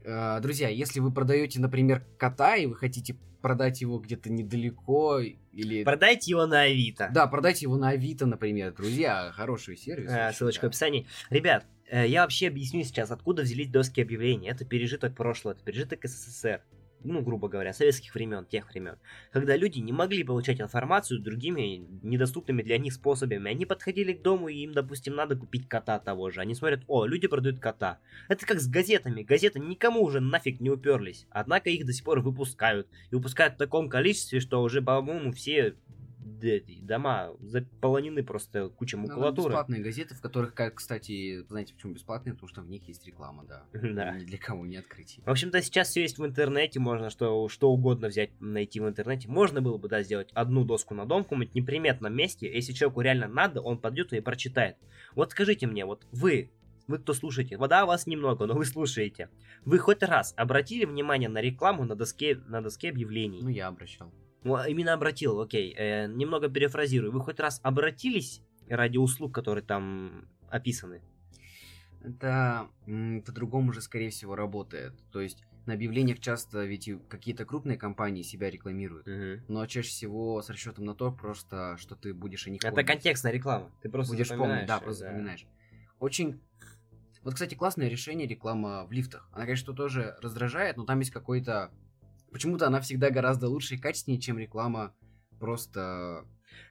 Э, 0.03 0.39
друзья, 0.41 0.69
если 0.69 0.99
вы 0.99 1.11
продаете, 1.11 1.59
например, 1.59 2.05
кота, 2.17 2.55
и 2.55 2.67
вы 2.67 2.75
хотите 2.75 3.17
продать 3.45 3.79
его 3.79 3.99
где-то 3.99 4.31
недалеко, 4.31 5.19
или... 5.19 5.83
Продайте 5.83 6.31
его 6.31 6.47
на 6.47 6.61
Авито. 6.61 7.11
Да, 7.13 7.27
продайте 7.27 7.65
его 7.65 7.77
на 7.77 7.89
Авито, 7.89 8.25
например. 8.25 8.73
Друзья, 8.73 9.31
хороший 9.35 9.77
сервис. 9.77 10.09
А, 10.11 10.29
очень, 10.29 10.37
ссылочка 10.37 10.61
да. 10.63 10.67
в 10.67 10.69
описании. 10.69 11.05
Ребят, 11.29 11.63
э, 11.87 12.07
я 12.07 12.23
вообще 12.23 12.47
объясню 12.47 12.81
сейчас, 12.81 13.11
откуда 13.11 13.43
взялись 13.43 13.69
доски 13.69 14.01
объявлений. 14.01 14.47
Это 14.47 14.65
пережиток 14.65 15.13
прошлого, 15.15 15.53
это 15.53 15.63
пережиток 15.63 15.99
СССР. 16.05 16.63
Ну, 17.07 17.21
грубо 17.21 17.47
говоря, 17.47 17.71
советских 17.71 18.15
времен, 18.15 18.45
тех 18.45 18.67
времен. 18.71 18.97
Когда 19.31 19.55
люди 19.55 19.79
не 19.79 19.91
могли 19.91 20.23
получать 20.23 20.59
информацию 20.59 21.21
другими 21.21 21.85
недоступными 22.01 22.63
для 22.63 22.79
них 22.79 22.93
способами. 22.93 23.51
Они 23.51 23.65
подходили 23.65 24.13
к 24.13 24.23
дому, 24.23 24.47
и 24.47 24.55
им, 24.55 24.73
допустим, 24.73 25.15
надо 25.15 25.35
купить 25.35 25.69
кота 25.69 25.99
того 25.99 26.31
же. 26.31 26.41
Они 26.41 26.55
смотрят, 26.55 26.83
о, 26.87 27.05
люди 27.05 27.27
продают 27.27 27.59
кота. 27.59 27.99
Это 28.27 28.45
как 28.47 28.59
с 28.59 28.67
газетами. 28.67 29.21
Газеты 29.21 29.59
никому 29.59 30.01
уже 30.01 30.19
нафиг 30.19 30.59
не 30.59 30.71
уперлись. 30.71 31.27
Однако 31.29 31.69
их 31.69 31.85
до 31.85 31.93
сих 31.93 32.03
пор 32.03 32.21
выпускают. 32.21 32.87
И 33.11 33.15
выпускают 33.15 33.53
в 33.53 33.57
таком 33.57 33.87
количестве, 33.87 34.39
что 34.39 34.63
уже, 34.63 34.81
по-моему, 34.81 35.31
все 35.31 35.75
эти 36.41 36.81
дома 36.81 37.31
заполонены 37.39 38.23
просто 38.23 38.69
кучей 38.69 38.97
Ну, 38.97 39.03
макулатуры. 39.03 39.49
бесплатные 39.49 39.81
газеты, 39.81 40.15
в 40.15 40.21
которых, 40.21 40.53
как, 40.53 40.75
кстати, 40.75 41.43
знаете, 41.47 41.73
почему 41.73 41.93
бесплатные? 41.93 42.33
Потому 42.33 42.47
что 42.49 42.61
в 42.61 42.69
них 42.69 42.87
есть 42.87 43.05
реклама, 43.05 43.45
да. 43.45 43.65
Да. 43.73 44.15
Ни 44.17 44.25
для 44.25 44.37
кого 44.37 44.65
не 44.65 44.77
открытие. 44.77 45.23
В 45.25 45.29
общем-то, 45.29 45.61
сейчас 45.61 45.89
все 45.89 46.01
есть 46.01 46.17
в 46.17 46.25
интернете, 46.25 46.79
можно 46.79 47.09
что, 47.09 47.47
что 47.49 47.71
угодно 47.71 48.07
взять, 48.07 48.31
найти 48.39 48.79
в 48.79 48.87
интернете. 48.87 49.27
Можно 49.27 49.61
было 49.61 49.77
бы, 49.77 49.87
да, 49.87 50.01
сделать 50.03 50.29
одну 50.33 50.65
доску 50.65 50.93
на 50.95 51.05
дом 51.05 51.21
в 51.21 51.25
каком-нибудь 51.25 51.55
неприметном 51.55 52.15
месте. 52.15 52.51
Если 52.51 52.73
человеку 52.73 53.01
реально 53.01 53.27
надо, 53.27 53.61
он 53.61 53.77
пойдет 53.77 54.13
и 54.13 54.19
прочитает. 54.19 54.77
Вот 55.13 55.31
скажите 55.31 55.67
мне, 55.67 55.85
вот 55.85 56.05
вы, 56.11 56.49
вы 56.87 56.97
кто 56.99 57.13
слушаете, 57.13 57.57
вода 57.57 57.85
вас 57.85 58.07
немного, 58.07 58.45
но 58.45 58.53
вы 58.53 58.65
слушаете. 58.65 59.29
Вы 59.63 59.77
хоть 59.79 60.03
раз 60.03 60.33
обратили 60.37 60.85
внимание 60.85 61.29
на 61.29 61.41
рекламу 61.41 61.85
на 61.85 61.95
доске, 61.95 62.35
на 62.47 62.61
доске 62.61 62.89
объявлений? 62.89 63.41
Ну, 63.41 63.49
я 63.49 63.67
обращал. 63.67 64.11
Ну, 64.45 64.55
а 64.55 64.69
именно 64.69 64.93
обратил, 64.93 65.41
окей. 65.41 65.73
Э, 65.75 66.05
немного 66.05 66.49
перефразирую. 66.49 67.11
Вы 67.11 67.19
хоть 67.19 67.39
раз 67.39 67.59
обратились 67.63 68.41
ради 68.69 68.97
услуг, 68.97 69.33
которые 69.33 69.63
там 69.63 70.29
описаны? 70.49 71.01
Это 72.03 72.69
по-другому 73.25 73.73
же, 73.73 73.81
скорее 73.81 74.11
всего, 74.11 74.35
работает. 74.35 74.93
То 75.11 75.19
есть 75.19 75.43
на 75.65 75.73
объявлениях 75.73 76.19
часто 76.19 76.63
ведь 76.63 76.87
какие-то 77.09 77.43
крупные 77.45 77.75
компании 77.75 78.21
себя 78.21 78.51
рекламируют. 78.51 79.07
Но 79.49 79.65
чаще 79.65 79.89
всего 79.89 80.39
с 80.43 80.49
расчетом 80.51 80.85
на 80.85 80.93
то, 80.93 81.11
просто 81.11 81.75
что 81.79 81.95
ты 81.95 82.13
будешь 82.13 82.45
о 82.45 82.51
них 82.51 82.61
Это 82.63 82.69
помнить. 82.69 82.87
контекстная 82.87 83.31
реклама. 83.31 83.71
Ты 83.81 83.89
просто 83.89 84.13
будешь 84.13 84.29
помнить, 84.29 84.67
да, 84.67 84.79
просто 84.79 85.05
да. 85.05 85.09
запоминаешь. 85.09 85.47
Очень... 85.99 86.39
Вот, 87.23 87.33
кстати, 87.33 87.55
классное 87.55 87.87
решение 87.87 88.27
реклама 88.27 88.85
в 88.85 88.91
лифтах. 88.91 89.27
Она, 89.31 89.45
конечно, 89.45 89.73
тоже 89.73 90.15
раздражает, 90.21 90.77
но 90.77 90.85
там 90.85 90.99
есть 90.99 91.09
какой-то... 91.09 91.71
Почему-то 92.35 92.67
она 92.67 92.81
всегда 92.81 93.11
гораздо 93.11 93.47
лучше 93.47 93.75
и 93.75 93.77
качественнее, 93.77 94.19
чем 94.19 94.37
реклама 94.37 94.93
просто 95.39 96.25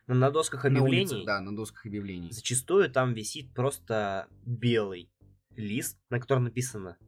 Но 0.07 0.15
на 0.15 0.31
досках 0.31 0.65
на 0.65 0.69
объявлений 0.69 1.07
улицах, 1.07 1.25
да, 1.25 1.41
на 1.41 1.57
досках 1.57 1.87
объявлений. 1.87 2.31
зачастую 2.31 2.91
там 2.91 3.15
висит 3.15 3.55
просто 3.55 4.29
белый 4.45 5.11
лист, 5.57 5.99
на 6.11 6.21
котором 6.21 6.45
написано 6.45 6.99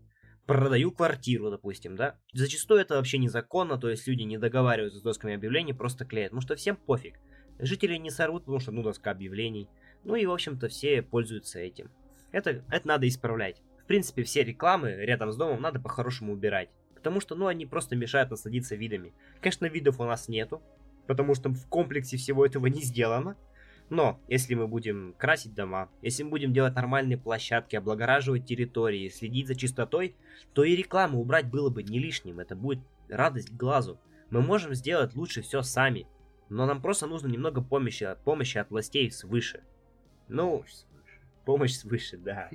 продаю 0.47 0.91
квартиру, 0.91 1.51
допустим, 1.51 1.97
да. 1.97 2.19
Зачастую 2.33 2.81
это 2.81 2.95
вообще 2.95 3.19
незаконно, 3.19 3.77
то 3.77 3.91
есть 3.91 4.07
люди 4.07 4.23
не 4.23 4.39
договариваются 4.39 5.01
с 5.01 5.03
досками 5.03 5.35
объявлений, 5.35 5.75
просто 5.75 6.07
клеят, 6.07 6.31
потому 6.31 6.41
что 6.41 6.57
всем 6.57 6.77
пофиг. 6.77 7.21
Жители 7.59 7.99
не 7.99 8.09
сорвут, 8.09 8.45
потому 8.45 8.61
что, 8.61 8.73
ну, 8.73 8.83
доска 8.83 9.11
объявлений. 9.11 9.69
Ну 10.03 10.17
и, 10.17 10.25
в 10.25 10.33
общем-то, 10.33 10.69
все 10.69 11.03
пользуются 11.03 11.59
этим. 11.59 11.91
Это, 12.33 12.65
это 12.71 12.89
надо 12.89 13.07
исправлять. 13.07 13.61
В 13.85 13.87
принципе, 13.87 14.23
все 14.23 14.45
рекламы 14.45 14.93
рядом 14.93 15.31
с 15.31 15.37
домом 15.37 15.61
надо 15.61 15.79
по-хорошему 15.79 16.33
убирать. 16.33 16.71
Потому 17.07 17.21
что, 17.21 17.37
ну, 17.37 17.47
они 17.47 17.67
просто 17.67 17.95
мешают 17.95 18.33
насладиться 18.33 18.75
видами. 18.75 19.13
Конечно, 19.41 19.67
видов 19.67 20.01
у 20.01 20.05
нас 20.05 20.27
нету, 20.27 20.61
потому 21.07 21.37
что 21.37 21.51
в 21.51 21.69
комплексе 21.69 22.17
всего 22.17 22.45
этого 22.45 22.67
не 22.67 22.83
сделано. 22.83 23.37
Но 23.91 24.19
если 24.27 24.57
мы 24.57 24.67
будем 24.67 25.15
красить 25.17 25.55
дома, 25.55 25.89
если 26.03 26.25
мы 26.25 26.31
будем 26.31 26.53
делать 26.53 26.75
нормальные 26.75 27.17
площадки, 27.17 27.77
облагораживать 27.77 28.45
территории, 28.45 29.09
следить 29.09 29.47
за 29.47 29.55
чистотой, 29.55 30.17
то 30.53 30.65
и 30.65 30.75
рекламу 30.75 31.21
убрать 31.21 31.49
было 31.49 31.71
бы 31.71 31.85
не 31.85 32.01
лишним. 32.01 32.41
Это 32.41 32.57
будет 32.57 32.81
радость 33.09 33.53
глазу. 33.53 34.01
Мы 34.31 34.43
можем 34.43 34.75
сделать 34.75 35.15
лучше 35.15 35.43
все 35.43 35.63
сами. 35.63 36.09
Но 36.49 36.67
нам 36.67 36.83
просто 36.83 37.07
нужно 37.07 37.29
немного 37.29 37.63
помощи, 37.63 38.17
помощи 38.25 38.59
от 38.59 38.69
властей 38.71 39.13
свыше. 39.13 39.63
Ну, 40.27 40.65
помощь 41.45 41.75
свыше, 41.77 42.17
да. 42.17 42.51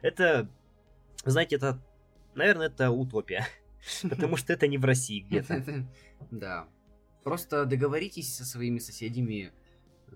Это, 0.00 0.48
знаете, 1.24 1.54
это, 1.54 1.80
наверное, 2.34 2.66
это 2.66 2.90
утопия. 2.90 3.46
Потому 4.08 4.36
что 4.36 4.52
это 4.52 4.68
не 4.68 4.78
в 4.78 4.84
России 4.84 5.20
где-то. 5.20 5.64
Да. 6.30 6.68
Просто 7.24 7.64
договоритесь 7.66 8.34
со 8.34 8.44
своими 8.44 8.78
соседями. 8.78 9.52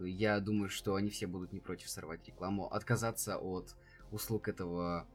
Я 0.00 0.40
думаю, 0.40 0.68
что 0.68 0.94
они 0.94 1.10
все 1.10 1.26
будут 1.26 1.52
не 1.52 1.60
против 1.60 1.88
сорвать 1.88 2.26
рекламу. 2.26 2.66
Отказаться 2.66 3.38
от 3.38 3.76
услуг 4.10 4.48
этого 4.48 5.06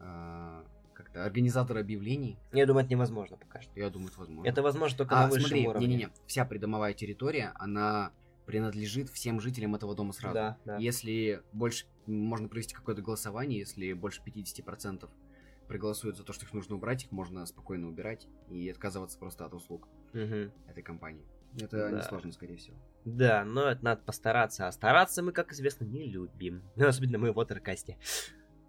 а, 0.00 0.64
как-то 0.94 1.24
организатора 1.24 1.80
объявлений. 1.80 2.38
Я 2.52 2.66
думаю, 2.66 2.84
это 2.84 2.92
невозможно 2.92 3.36
пока 3.36 3.60
что. 3.60 3.78
Я 3.78 3.90
думаю, 3.90 4.10
это 4.10 4.18
возможно. 4.20 4.48
Это 4.48 4.62
возможно 4.62 4.98
только 4.98 5.14
на 5.14 5.24
а, 5.24 5.28
высшем 5.28 5.48
смотри, 5.48 5.68
уровне. 5.68 5.86
не-не-не. 5.86 6.08
Вся 6.26 6.44
придомовая 6.44 6.94
территория, 6.94 7.52
она 7.56 8.12
принадлежит 8.46 9.08
всем 9.08 9.40
жителям 9.40 9.74
этого 9.74 9.94
дома 9.94 10.12
сразу. 10.12 10.34
Да, 10.34 10.58
да. 10.64 10.76
Если 10.76 11.42
больше, 11.52 11.86
можно 12.06 12.48
провести 12.48 12.74
какое-то 12.74 13.02
голосование, 13.02 13.58
если 13.60 13.92
больше 13.92 14.20
50% 14.24 15.08
проголосуют 15.66 16.16
за 16.16 16.24
то, 16.24 16.32
что 16.32 16.44
их 16.46 16.52
нужно 16.52 16.76
убрать, 16.76 17.04
их 17.04 17.12
можно 17.12 17.44
спокойно 17.46 17.88
убирать 17.88 18.26
и 18.48 18.68
отказываться 18.68 19.18
просто 19.18 19.44
от 19.44 19.54
услуг 19.54 19.88
Мгм. 20.12 20.52
этой 20.68 20.82
компании. 20.82 21.24
Это 21.60 21.88
Да. 21.90 21.98
несложно, 21.98 22.32
скорее 22.32 22.56
всего. 22.56 22.76
Да, 23.04 23.44
но 23.44 23.68
это 23.68 23.84
надо 23.84 24.02
постараться. 24.02 24.66
А 24.66 24.72
стараться 24.72 25.22
мы, 25.22 25.32
как 25.32 25.52
известно, 25.52 25.84
не 25.84 26.06
любим. 26.10 26.62
Ну, 26.76 26.86
особенно 26.88 27.18
мы 27.18 27.32
в 27.32 27.38
Watercast. 27.38 27.94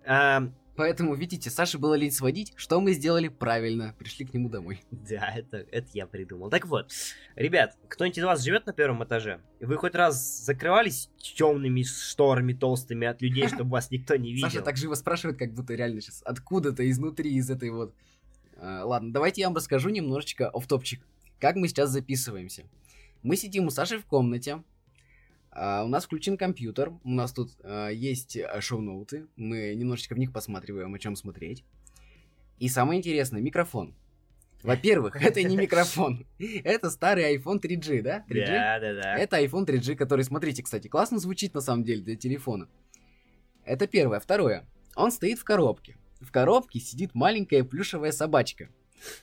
А, 0.06 0.44
Поэтому, 0.76 1.16
видите, 1.16 1.50
Саше 1.50 1.78
было 1.78 1.94
лень 1.94 2.12
сводить. 2.12 2.54
Что 2.56 2.82
мы 2.82 2.94
сделали 2.94 3.30
правильно? 3.30 3.96
Пришли 3.98 4.26
к 4.26 4.34
нему 4.34 4.50
домой. 4.50 4.82
да, 4.92 5.32
это, 5.34 5.66
это 5.72 5.88
я 5.94 6.06
придумал. 6.06 6.50
Так 6.50 6.66
вот, 6.66 6.92
ребят, 7.36 7.78
кто-нибудь 7.88 8.18
из 8.18 8.24
вас 8.24 8.44
живет 8.44 8.66
на 8.66 8.74
первом 8.74 9.04
этаже? 9.04 9.40
Вы 9.62 9.78
хоть 9.78 9.96
раз 9.96 10.44
закрывались 10.46 11.10
темными 11.18 11.84
шторами 11.84 12.54
толстыми 12.54 13.08
от 13.08 13.22
людей, 13.22 13.48
чтобы 13.48 13.72
вас 13.72 13.90
никто 13.90 14.16
не 14.18 14.32
видел? 14.34 14.50
Саша 14.50 14.62
так 14.62 14.78
живо 14.78 14.96
спрашивает, 14.96 15.38
как 15.38 15.54
будто 15.54 15.74
реально 15.74 16.02
сейчас 16.02 16.22
откуда-то 16.26 16.90
изнутри, 16.90 17.34
из 17.34 17.50
этой 17.50 17.70
вот... 17.70 17.96
А, 18.58 18.84
ладно, 18.86 19.14
давайте 19.14 19.42
я 19.42 19.48
вам 19.48 19.56
расскажу 19.56 19.90
немножечко 19.90 20.50
оф-топчик. 20.50 21.02
Как 21.40 21.56
мы 21.56 21.68
сейчас 21.68 21.90
записываемся. 21.90 22.64
Мы 23.24 23.38
сидим 23.38 23.68
у 23.68 23.70
Саши 23.70 23.98
в 23.98 24.06
комнате. 24.06 24.62
А, 25.56 25.84
у 25.86 25.88
нас 25.88 26.06
включен 26.06 26.38
компьютер. 26.38 26.92
У 27.04 27.10
нас 27.10 27.32
тут 27.32 27.52
а, 27.64 27.88
есть 27.90 28.38
а, 28.38 28.60
шоу-ноуты. 28.60 29.28
Мы 29.38 29.74
немножечко 29.74 30.14
в 30.14 30.20
них 30.20 30.34
посматриваем, 30.34 30.94
о 30.94 31.00
чем 31.00 31.16
смотреть. 31.16 31.64
И 32.60 32.68
самое 32.68 33.00
интересное, 33.00 33.42
микрофон. 33.42 33.96
Во-первых, 34.64 35.16
это 35.22 35.42
не 35.44 35.56
микрофон. 35.56 36.26
Это 36.40 36.90
старый 36.90 37.38
iPhone 37.38 37.62
3G, 37.62 38.02
да? 38.02 38.26
3G? 38.30 38.46
Да, 38.48 38.80
да, 38.80 38.94
да. 39.02 39.18
Это 39.18 39.42
iPhone 39.42 39.66
3G, 39.66 39.96
который, 39.96 40.26
смотрите, 40.26 40.62
кстати, 40.62 40.90
классно 40.90 41.20
звучит 41.20 41.54
на 41.54 41.62
самом 41.62 41.84
деле 41.84 42.02
для 42.02 42.18
телефона. 42.18 42.68
Это 43.64 43.88
первое. 43.88 44.20
Второе. 44.20 44.68
Он 44.96 45.12
стоит 45.12 45.40
в 45.40 45.46
коробке. 45.46 45.98
В 46.20 46.32
коробке 46.32 46.80
сидит 46.80 47.16
маленькая 47.16 47.64
плюшевая 47.64 48.12
собачка. 48.12 48.70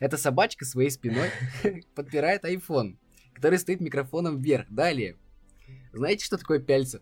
Эта 0.01 0.17
собачка 0.17 0.65
своей 0.65 0.91
спиной 0.91 1.31
подпирает 1.95 2.45
iPhone, 2.45 2.97
который 3.35 3.59
стоит 3.59 3.81
микрофоном 3.81 4.41
вверх. 4.41 4.67
Далее. 4.71 5.17
Знаете, 5.93 6.25
что 6.25 6.39
такое 6.39 6.59
пяльцы? 6.59 7.01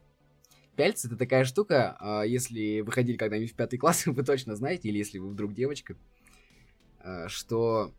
Пяльцы 0.77 1.09
это 1.09 1.17
такая 1.17 1.45
штука, 1.45 1.97
а, 2.01 2.23
если 2.23 2.81
вы 2.81 2.93
ходили 2.93 3.17
когда-нибудь 3.17 3.53
в 3.53 3.57
пятый 3.57 3.79
класс, 3.79 4.05
вы 4.07 4.23
точно 4.23 4.57
знаете, 4.57 4.89
или 4.89 4.99
если 4.99 5.19
вы 5.19 5.31
вдруг 5.31 5.55
девочка, 5.55 5.97
а, 7.01 7.29
что 7.29 7.93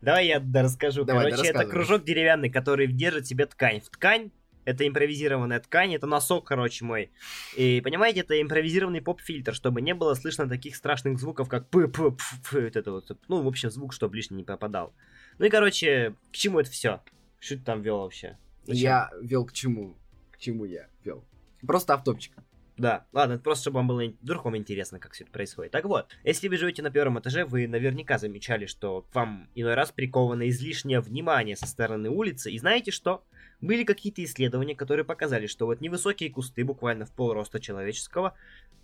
Давай 0.00 0.26
я 0.26 0.42
расскажу. 0.54 1.04
Давай, 1.04 1.30
Короче, 1.30 1.50
это 1.50 1.64
кружок 1.64 2.04
деревянный, 2.04 2.50
который 2.50 2.88
держит 2.88 3.26
себе 3.26 3.46
ткань. 3.46 3.80
В 3.80 3.88
ткань 3.88 4.32
это 4.64 4.86
импровизированная 4.86 5.60
ткань, 5.60 5.94
это 5.94 6.06
носок, 6.06 6.46
короче, 6.46 6.84
мой. 6.84 7.10
И, 7.56 7.80
понимаете, 7.82 8.20
это 8.20 8.40
импровизированный 8.40 9.00
поп-фильтр, 9.00 9.54
чтобы 9.54 9.80
не 9.80 9.94
было 9.94 10.14
слышно 10.14 10.48
таких 10.48 10.76
страшных 10.76 11.18
звуков, 11.18 11.48
как 11.48 11.68
п 11.68 11.88
п 11.88 12.10
п 12.10 12.16
п 12.50 12.64
вот 12.64 12.76
это 12.76 12.92
вот. 12.92 13.18
Ну, 13.28 13.42
в 13.42 13.48
общем, 13.48 13.70
звук, 13.70 13.92
чтобы 13.92 14.16
лишний 14.16 14.38
не 14.38 14.44
попадал. 14.44 14.92
Ну 15.38 15.46
и, 15.46 15.50
короче, 15.50 16.14
к 16.32 16.36
чему 16.36 16.60
это 16.60 16.70
все? 16.70 17.00
Что 17.38 17.56
ты 17.56 17.62
там 17.62 17.82
вел 17.82 17.98
вообще? 17.98 18.38
Зачем? 18.64 18.82
Я 18.82 19.10
вел 19.20 19.44
к 19.44 19.52
чему? 19.52 19.96
Чему 20.42 20.64
я 20.64 20.88
вел? 21.04 21.24
Просто 21.64 21.94
автопчик. 21.94 22.32
Да, 22.76 23.06
ладно, 23.12 23.34
это 23.34 23.44
просто 23.44 23.62
чтобы 23.62 23.76
вам 23.76 23.86
было 23.86 24.02
вам 24.42 24.56
интересно, 24.56 24.98
как 24.98 25.12
все 25.12 25.22
это 25.22 25.32
происходит. 25.32 25.70
Так 25.70 25.84
вот, 25.84 26.08
если 26.24 26.48
вы 26.48 26.56
живете 26.56 26.82
на 26.82 26.90
первом 26.90 27.20
этаже, 27.20 27.44
вы 27.44 27.68
наверняка 27.68 28.18
замечали, 28.18 28.66
что 28.66 29.02
к 29.02 29.14
вам 29.14 29.48
иной 29.54 29.74
раз 29.74 29.92
приковано 29.92 30.48
излишнее 30.48 30.98
внимание 31.00 31.54
со 31.54 31.66
стороны 31.66 32.10
улицы. 32.10 32.50
И 32.50 32.58
знаете 32.58 32.90
что? 32.90 33.22
Были 33.60 33.84
какие-то 33.84 34.24
исследования, 34.24 34.74
которые 34.74 35.04
показали, 35.04 35.46
что 35.46 35.66
вот 35.66 35.80
невысокие 35.80 36.28
кусты, 36.28 36.64
буквально 36.64 37.06
в 37.06 37.12
полроста 37.12 37.60
человеческого, 37.60 38.34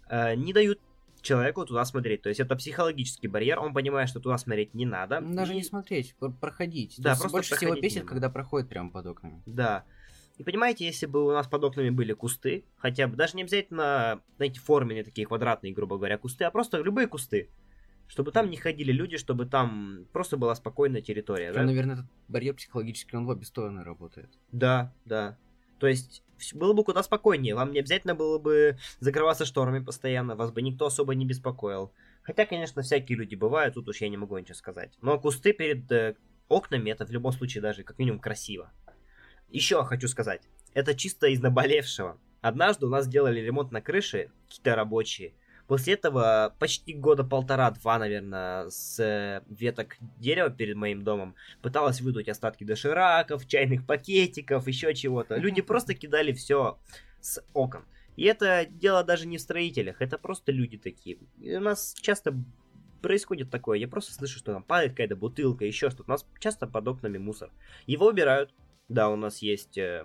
э, 0.08 0.36
не 0.36 0.52
дают 0.52 0.78
человеку 1.22 1.66
туда 1.66 1.84
смотреть. 1.84 2.22
То 2.22 2.28
есть 2.28 2.38
это 2.38 2.54
психологический 2.54 3.26
барьер, 3.26 3.58
он 3.58 3.74
понимает, 3.74 4.08
что 4.10 4.20
туда 4.20 4.38
смотреть 4.38 4.74
не 4.74 4.86
надо. 4.86 5.20
Даже 5.20 5.54
и- 5.54 5.56
не 5.56 5.64
смотреть, 5.64 6.14
пр- 6.20 6.30
проходить. 6.30 6.94
Да, 6.98 7.14
То 7.14 7.22
просто 7.22 7.36
больше 7.36 7.56
всего 7.56 7.74
бесит, 7.74 7.96
мимо. 8.02 8.08
когда 8.10 8.30
проходит 8.30 8.68
прямо 8.68 8.90
под 8.90 9.06
окнами. 9.06 9.42
Да. 9.46 9.84
И 10.38 10.44
понимаете, 10.44 10.86
если 10.86 11.06
бы 11.06 11.26
у 11.26 11.32
нас 11.32 11.48
под 11.48 11.64
окнами 11.64 11.90
были 11.90 12.12
кусты, 12.12 12.64
хотя 12.76 13.08
бы 13.08 13.16
даже 13.16 13.36
не 13.36 13.42
обязательно, 13.42 14.22
знаете, 14.36 14.60
форменные 14.60 15.02
такие 15.02 15.26
квадратные, 15.26 15.72
грубо 15.72 15.96
говоря, 15.96 16.16
кусты, 16.16 16.44
а 16.44 16.50
просто 16.52 16.78
любые 16.78 17.08
кусты. 17.08 17.50
Чтобы 18.06 18.30
там 18.30 18.48
не 18.48 18.56
ходили 18.56 18.92
люди, 18.92 19.18
чтобы 19.18 19.46
там 19.46 20.06
просто 20.12 20.36
была 20.36 20.54
спокойная 20.54 21.02
территория, 21.02 21.52
да? 21.52 21.64
Наверное, 21.64 21.96
этот 21.96 22.06
барьер 22.28 22.54
психологический, 22.54 23.16
он 23.16 23.26
в 23.26 23.28
обе 23.28 23.44
стороны 23.44 23.82
работает. 23.82 24.30
Да, 24.52 24.94
да. 25.04 25.36
То 25.80 25.88
есть 25.88 26.22
было 26.54 26.72
бы 26.72 26.84
куда 26.84 27.02
спокойнее. 27.02 27.56
Вам 27.56 27.72
не 27.72 27.80
обязательно 27.80 28.14
было 28.14 28.38
бы 28.38 28.78
закрываться 29.00 29.44
шторами 29.44 29.80
постоянно, 29.80 30.36
вас 30.36 30.52
бы 30.52 30.62
никто 30.62 30.86
особо 30.86 31.14
не 31.16 31.26
беспокоил. 31.26 31.92
Хотя, 32.22 32.46
конечно, 32.46 32.82
всякие 32.82 33.18
люди 33.18 33.34
бывают, 33.34 33.74
тут 33.74 33.88
уж 33.88 34.00
я 34.00 34.08
не 34.08 34.16
могу 34.16 34.38
ничего 34.38 34.54
сказать. 34.54 34.92
Но 35.02 35.18
кусты 35.18 35.52
перед 35.52 35.90
э, 35.90 36.14
окнами 36.48 36.90
это 36.90 37.04
в 37.06 37.10
любом 37.10 37.32
случае 37.32 37.60
даже 37.60 37.82
как 37.82 37.98
минимум 37.98 38.20
красиво. 38.20 38.70
Еще 39.50 39.82
хочу 39.84 40.08
сказать, 40.08 40.42
это 40.74 40.94
чисто 40.94 41.26
из 41.28 41.40
наболевшего. 41.40 42.18
Однажды 42.40 42.86
у 42.86 42.88
нас 42.88 43.08
делали 43.08 43.40
ремонт 43.40 43.72
на 43.72 43.80
крыше, 43.80 44.30
какие-то 44.46 44.76
рабочие. 44.76 45.32
После 45.66 45.94
этого 45.94 46.54
почти 46.58 46.94
года 46.94 47.24
полтора-два, 47.24 47.98
наверное, 47.98 48.70
с 48.70 48.98
э, 49.00 49.42
веток 49.50 49.96
дерева 50.18 50.48
перед 50.48 50.76
моим 50.76 51.02
домом 51.02 51.34
пыталась 51.60 52.00
выдуть 52.00 52.28
остатки 52.28 52.64
дошираков, 52.64 53.46
чайных 53.46 53.86
пакетиков, 53.86 54.66
еще 54.66 54.94
чего-то. 54.94 55.36
Люди 55.36 55.60
просто 55.62 55.94
кидали 55.94 56.32
все 56.32 56.78
с 57.20 57.42
окон. 57.52 57.84
И 58.16 58.24
это 58.24 58.66
дело 58.68 59.04
даже 59.04 59.26
не 59.26 59.36
в 59.36 59.42
строителях, 59.42 60.00
это 60.00 60.16
просто 60.16 60.52
люди 60.52 60.78
такие. 60.78 61.18
И 61.38 61.54
у 61.54 61.60
нас 61.60 61.94
часто 62.00 62.34
происходит 63.02 63.50
такое, 63.50 63.78
я 63.78 63.88
просто 63.88 64.14
слышу, 64.14 64.38
что 64.38 64.54
там 64.54 64.62
падает 64.62 64.92
какая-то 64.92 65.16
бутылка, 65.16 65.64
еще 65.64 65.90
что-то. 65.90 66.04
У 66.08 66.10
нас 66.10 66.26
часто 66.40 66.66
под 66.66 66.88
окнами 66.88 67.18
мусор. 67.18 67.50
Его 67.86 68.06
убирают. 68.06 68.52
Да, 68.88 69.10
у 69.10 69.16
нас 69.16 69.38
есть 69.42 69.76
э, 69.78 70.04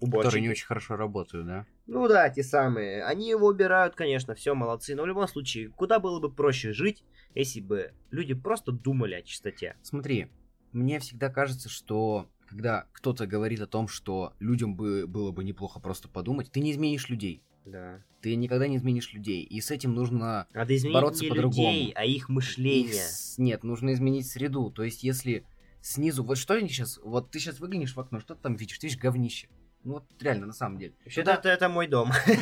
уборщики. 0.00 0.26
Которые 0.26 0.42
не 0.42 0.50
очень 0.50 0.66
хорошо 0.66 0.96
работают, 0.96 1.46
да? 1.46 1.66
Ну 1.86 2.06
да, 2.08 2.28
те 2.30 2.42
самые. 2.42 3.04
Они 3.04 3.28
его 3.28 3.48
убирают, 3.48 3.94
конечно, 3.94 4.34
все 4.34 4.54
молодцы. 4.54 4.94
Но 4.94 5.02
в 5.02 5.06
любом 5.06 5.26
случае, 5.26 5.68
куда 5.70 5.98
было 5.98 6.20
бы 6.20 6.32
проще 6.32 6.72
жить, 6.72 7.04
если 7.34 7.60
бы 7.60 7.92
люди 8.10 8.34
просто 8.34 8.72
думали 8.72 9.14
о 9.14 9.22
чистоте. 9.22 9.76
Смотри, 9.82 10.28
мне 10.72 11.00
всегда 11.00 11.28
кажется, 11.30 11.68
что 11.68 12.28
когда 12.48 12.86
кто-то 12.92 13.26
говорит 13.26 13.60
о 13.60 13.66
том, 13.66 13.88
что 13.88 14.34
людям 14.40 14.76
бы 14.76 15.06
было 15.06 15.30
бы 15.30 15.44
неплохо 15.44 15.80
просто 15.80 16.08
подумать, 16.08 16.50
ты 16.50 16.60
не 16.60 16.72
изменишь 16.72 17.08
людей. 17.08 17.42
Да. 17.64 18.02
Ты 18.20 18.34
никогда 18.34 18.66
не 18.66 18.76
изменишь 18.76 19.12
людей. 19.12 19.42
И 19.42 19.60
с 19.60 19.70
этим 19.70 19.94
нужно... 19.94 20.46
Надо 20.52 20.74
Бороться 20.92 21.24
по-другому. 21.26 21.70
людей, 21.70 21.92
а 21.94 22.04
их 22.04 22.28
мышление. 22.28 23.06
их 23.06 23.38
Нет, 23.38 23.64
нужно 23.64 23.92
изменить 23.92 24.28
среду. 24.28 24.70
То 24.70 24.82
есть, 24.82 25.02
если 25.02 25.44
снизу... 25.80 26.24
Вот 26.24 26.38
что 26.38 26.54
они 26.54 26.68
сейчас... 26.68 26.98
Вот 27.02 27.30
ты 27.30 27.38
сейчас 27.38 27.60
выглянешь 27.60 27.94
в 27.94 28.00
окно, 28.00 28.20
что 28.20 28.34
ты 28.34 28.42
там 28.42 28.56
видишь? 28.56 28.78
Ты 28.78 28.86
видишь 28.86 29.00
говнище. 29.00 29.48
Ну 29.82 29.94
вот 29.94 30.04
реально, 30.20 30.46
на 30.46 30.52
самом 30.52 30.78
деле. 30.78 30.94
Вообще-то 31.04 31.32
это, 31.32 31.48
это 31.48 31.68
мой 31.68 31.86
дом. 31.86 32.10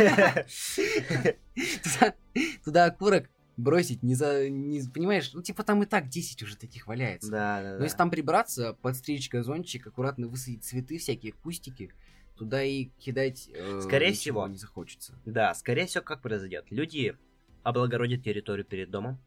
туда, 2.65 2.87
окурок 2.87 3.31
бросить 3.59 4.03
не 4.03 4.15
за... 4.15 4.49
Не, 4.49 4.83
понимаешь? 4.89 5.33
Ну, 5.35 5.43
типа 5.43 5.65
там 5.65 5.83
и 5.83 5.87
так 5.87 6.09
10 6.09 6.43
уже 6.43 6.57
таких 6.57 6.87
валяется. 6.87 7.31
Да, 7.31 7.63
да, 7.63 7.73
Но 7.73 7.79
да. 7.79 7.85
если 7.85 7.99
там 7.99 8.11
прибраться, 8.11 8.75
подстричь 8.81 9.29
газончик, 9.29 9.87
аккуратно 9.87 10.29
высадить 10.29 10.65
цветы, 10.65 10.97
всякие 10.99 11.33
кустики, 11.33 11.93
туда 12.37 12.63
и 12.63 12.87
кидать 12.99 13.51
э, 13.53 13.81
Скорее 13.83 14.13
всего. 14.13 14.47
не 14.47 14.57
захочется. 14.57 15.19
Да, 15.27 15.53
скорее 15.55 15.87
всего, 15.87 16.05
как 16.05 16.23
произойдет. 16.23 16.67
Люди 16.71 17.17
облагородят 17.65 18.23
территорию 18.23 18.65
перед 18.65 18.91
домом, 18.91 19.21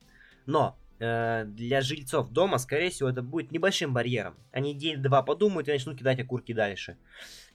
но 0.45 0.79
для 1.01 1.81
жильцов 1.81 2.29
дома, 2.29 2.59
скорее 2.59 2.91
всего, 2.91 3.09
это 3.09 3.23
будет 3.23 3.51
небольшим 3.51 3.91
барьером. 3.91 4.35
Они 4.51 4.75
день-два 4.75 5.23
подумают 5.23 5.67
и 5.67 5.71
начнут 5.71 5.97
кидать 5.97 6.19
окурки 6.19 6.53
дальше. 6.53 6.97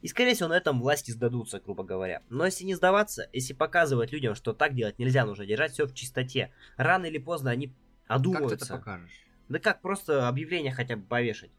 И, 0.03 0.09
скорее 0.09 0.35
всего, 0.35 0.49
на 0.49 0.57
этом 0.57 0.81
власти 0.81 1.13
сдадутся, 1.13 1.61
грубо 1.61 1.85
говоря. 1.85 2.23
Но 2.29 2.45
если 2.45 2.65
не 2.65 2.75
сдаваться, 2.75 3.29
если 3.33 3.55
показывать 3.55 4.11
людям, 4.11 4.35
что 4.35 4.53
так 4.53 4.75
делать 4.75 4.99
нельзя, 4.99 5.25
нужно 5.25 5.47
держать 5.47 5.73
все 5.73 5.87
в 5.87 5.95
чистоте, 5.95 6.51
рано 6.77 7.07
или 7.07 7.19
поздно 7.19 7.51
они 7.53 7.69
Как 7.69 7.75
ты 7.75 7.85
это 8.05 8.15
одумаются. 8.15 8.77
покажешь? 8.77 9.11
Да 9.49 9.61
как, 9.61 9.81
просто 9.81 10.27
объявление 10.27 10.73
хотя 10.73 10.97
бы 10.97 11.05
повешать. 11.05 11.53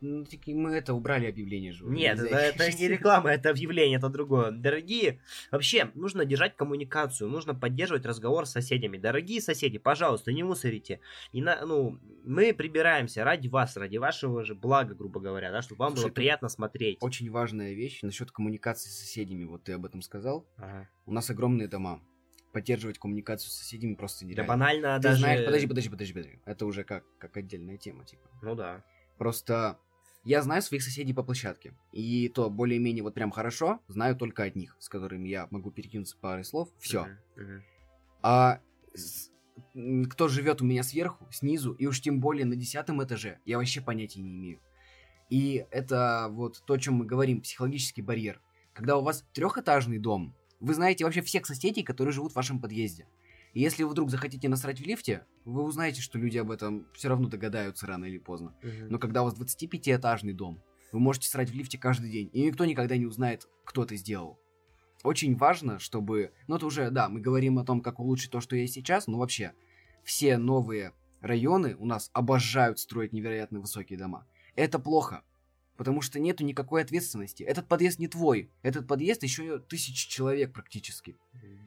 Ну, 0.00 0.24
таки 0.24 0.54
мы 0.54 0.72
это 0.72 0.92
убрали 0.92 1.26
объявление 1.26 1.72
же. 1.72 1.84
Нет, 1.86 2.18
это, 2.18 2.36
это 2.36 2.72
не 2.78 2.88
реклама, 2.88 3.30
это 3.30 3.50
объявление, 3.50 3.98
это 3.98 4.08
другое. 4.08 4.50
Дорогие, 4.50 5.20
вообще, 5.50 5.90
нужно 5.94 6.24
держать 6.24 6.56
коммуникацию, 6.56 7.30
нужно 7.30 7.54
поддерживать 7.54 8.04
разговор 8.04 8.46
с 8.46 8.50
соседями. 8.50 8.98
Дорогие 8.98 9.40
соседи, 9.40 9.78
пожалуйста, 9.78 10.32
не 10.32 10.42
мусорите. 10.42 11.00
И 11.32 11.40
на, 11.40 11.64
ну, 11.64 11.98
мы 12.24 12.52
прибираемся 12.52 13.24
ради 13.24 13.48
вас, 13.48 13.76
ради 13.76 13.96
вашего 13.96 14.44
же 14.44 14.54
блага, 14.54 14.94
грубо 14.94 15.20
говоря, 15.20 15.50
да, 15.50 15.62
чтобы 15.62 15.80
вам 15.80 15.92
Слушай, 15.92 16.06
было 16.06 16.14
приятно 16.14 16.48
смотреть. 16.48 16.98
Очень 17.00 17.30
важная 17.30 17.72
вещь 17.72 18.00
насчет 18.02 18.30
коммуникации 18.30 18.90
с 18.90 18.98
соседями. 18.98 19.44
Вот 19.44 19.64
ты 19.64 19.72
об 19.72 19.86
этом 19.86 20.02
сказал. 20.02 20.46
Ага. 20.56 20.88
У 21.06 21.12
нас 21.12 21.30
огромные 21.30 21.68
дома. 21.68 22.02
Поддерживать 22.52 22.98
коммуникацию 22.98 23.50
с 23.50 23.54
соседями 23.54 23.94
просто 23.94 24.26
Да 24.26 24.30
нереально. 24.30 24.48
банально 24.48 24.96
Ты 24.96 25.02
даже... 25.04 25.20
знаешь, 25.20 25.46
подожди, 25.46 25.66
подожди, 25.66 25.88
подожди, 25.88 26.12
подожди. 26.12 26.38
Это 26.44 26.66
уже 26.66 26.84
как, 26.84 27.04
как 27.18 27.34
отдельная 27.38 27.78
тема, 27.78 28.04
типа. 28.04 28.28
Ну 28.42 28.54
да. 28.54 28.84
Просто 29.22 29.78
я 30.24 30.42
знаю 30.42 30.62
своих 30.62 30.82
соседей 30.82 31.14
по 31.14 31.22
площадке. 31.22 31.76
И 31.92 32.28
то 32.28 32.50
более-менее 32.50 33.04
вот 33.04 33.14
прям 33.14 33.30
хорошо 33.30 33.78
знаю 33.86 34.16
только 34.16 34.42
одних, 34.42 34.76
с 34.80 34.88
которыми 34.88 35.28
я 35.28 35.46
могу 35.52 35.70
перекинуться 35.70 36.16
парой 36.20 36.42
слов. 36.42 36.70
Все. 36.80 37.06
А 38.20 38.60
кто 40.10 40.26
живет 40.26 40.60
у 40.60 40.64
меня 40.64 40.82
сверху, 40.82 41.28
снизу, 41.30 41.70
и 41.70 41.86
уж 41.86 42.00
тем 42.00 42.18
более 42.18 42.44
на 42.44 42.56
десятом 42.56 43.00
этаже, 43.00 43.38
я 43.44 43.58
вообще 43.58 43.80
понятия 43.80 44.22
не 44.22 44.34
имею. 44.34 44.60
И 45.30 45.66
это 45.70 46.26
вот 46.28 46.60
то, 46.66 46.74
о 46.74 46.78
чем 46.78 46.94
мы 46.94 47.06
говорим, 47.06 47.42
психологический 47.42 48.02
барьер. 48.02 48.40
Когда 48.72 48.96
у 48.96 49.04
вас 49.04 49.24
трехэтажный 49.34 50.00
дом, 50.00 50.34
вы 50.58 50.74
знаете 50.74 51.04
вообще 51.04 51.22
всех 51.22 51.46
соседей, 51.46 51.84
которые 51.84 52.12
живут 52.12 52.32
в 52.32 52.36
вашем 52.36 52.60
подъезде. 52.60 53.06
И 53.52 53.60
если 53.60 53.82
вы 53.82 53.90
вдруг 53.90 54.10
захотите 54.10 54.48
насрать 54.48 54.80
в 54.80 54.86
лифте, 54.86 55.26
вы 55.44 55.62
узнаете, 55.62 56.00
что 56.00 56.18
люди 56.18 56.38
об 56.38 56.50
этом 56.50 56.86
все 56.94 57.08
равно 57.08 57.28
догадаются 57.28 57.86
рано 57.86 58.06
или 58.06 58.18
поздно. 58.18 58.54
Мгм. 58.62 58.88
Но 58.88 58.98
когда 58.98 59.22
у 59.22 59.26
вас 59.26 59.38
25-этажный 59.38 60.32
дом, 60.32 60.62
вы 60.92 61.00
можете 61.00 61.28
срать 61.28 61.50
в 61.50 61.54
лифте 61.54 61.78
каждый 61.78 62.10
день, 62.10 62.30
и 62.32 62.42
никто 62.42 62.64
никогда 62.64 62.96
не 62.96 63.06
узнает, 63.06 63.48
кто 63.64 63.82
это 63.82 63.96
сделал. 63.96 64.38
Очень 65.04 65.36
важно, 65.36 65.78
чтобы... 65.78 66.32
Ну, 66.46 66.56
это 66.56 66.66
уже, 66.66 66.90
да, 66.90 67.08
мы 67.08 67.20
говорим 67.20 67.58
о 67.58 67.64
том, 67.64 67.80
как 67.80 67.98
улучшить 67.98 68.30
то, 68.30 68.40
что 68.40 68.56
есть 68.56 68.74
сейчас, 68.74 69.06
но 69.06 69.18
вообще, 69.18 69.52
все 70.04 70.38
новые 70.38 70.92
районы 71.20 71.76
у 71.76 71.86
нас 71.86 72.10
обожают 72.12 72.78
строить 72.78 73.12
невероятно 73.12 73.60
высокие 73.60 73.98
дома. 73.98 74.26
Это 74.54 74.78
плохо, 74.78 75.22
потому 75.76 76.00
что 76.02 76.18
нету 76.20 76.44
никакой 76.44 76.82
ответственности. 76.82 77.42
Этот 77.42 77.68
подъезд 77.68 77.98
не 77.98 78.08
твой, 78.08 78.50
этот 78.62 78.86
подъезд 78.86 79.22
еще 79.22 79.58
тысячи 79.58 80.08
человек 80.08 80.52
практически. 80.52 81.16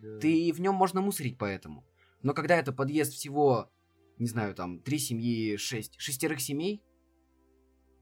Да. 0.02 0.20
Ты 0.20 0.52
в 0.54 0.60
нем 0.62 0.76
можно 0.76 1.02
мусорить 1.02 1.38
поэтому. 1.38 1.86
Но 2.22 2.34
когда 2.34 2.56
это 2.58 2.72
подъезд 2.72 3.14
всего, 3.14 3.72
не 4.18 4.28
знаю, 4.28 4.56
там, 4.56 4.80
три 4.80 4.98
семьи, 5.00 5.58
шесть, 5.58 5.96
шестерых 6.00 6.40
семей, 6.42 6.82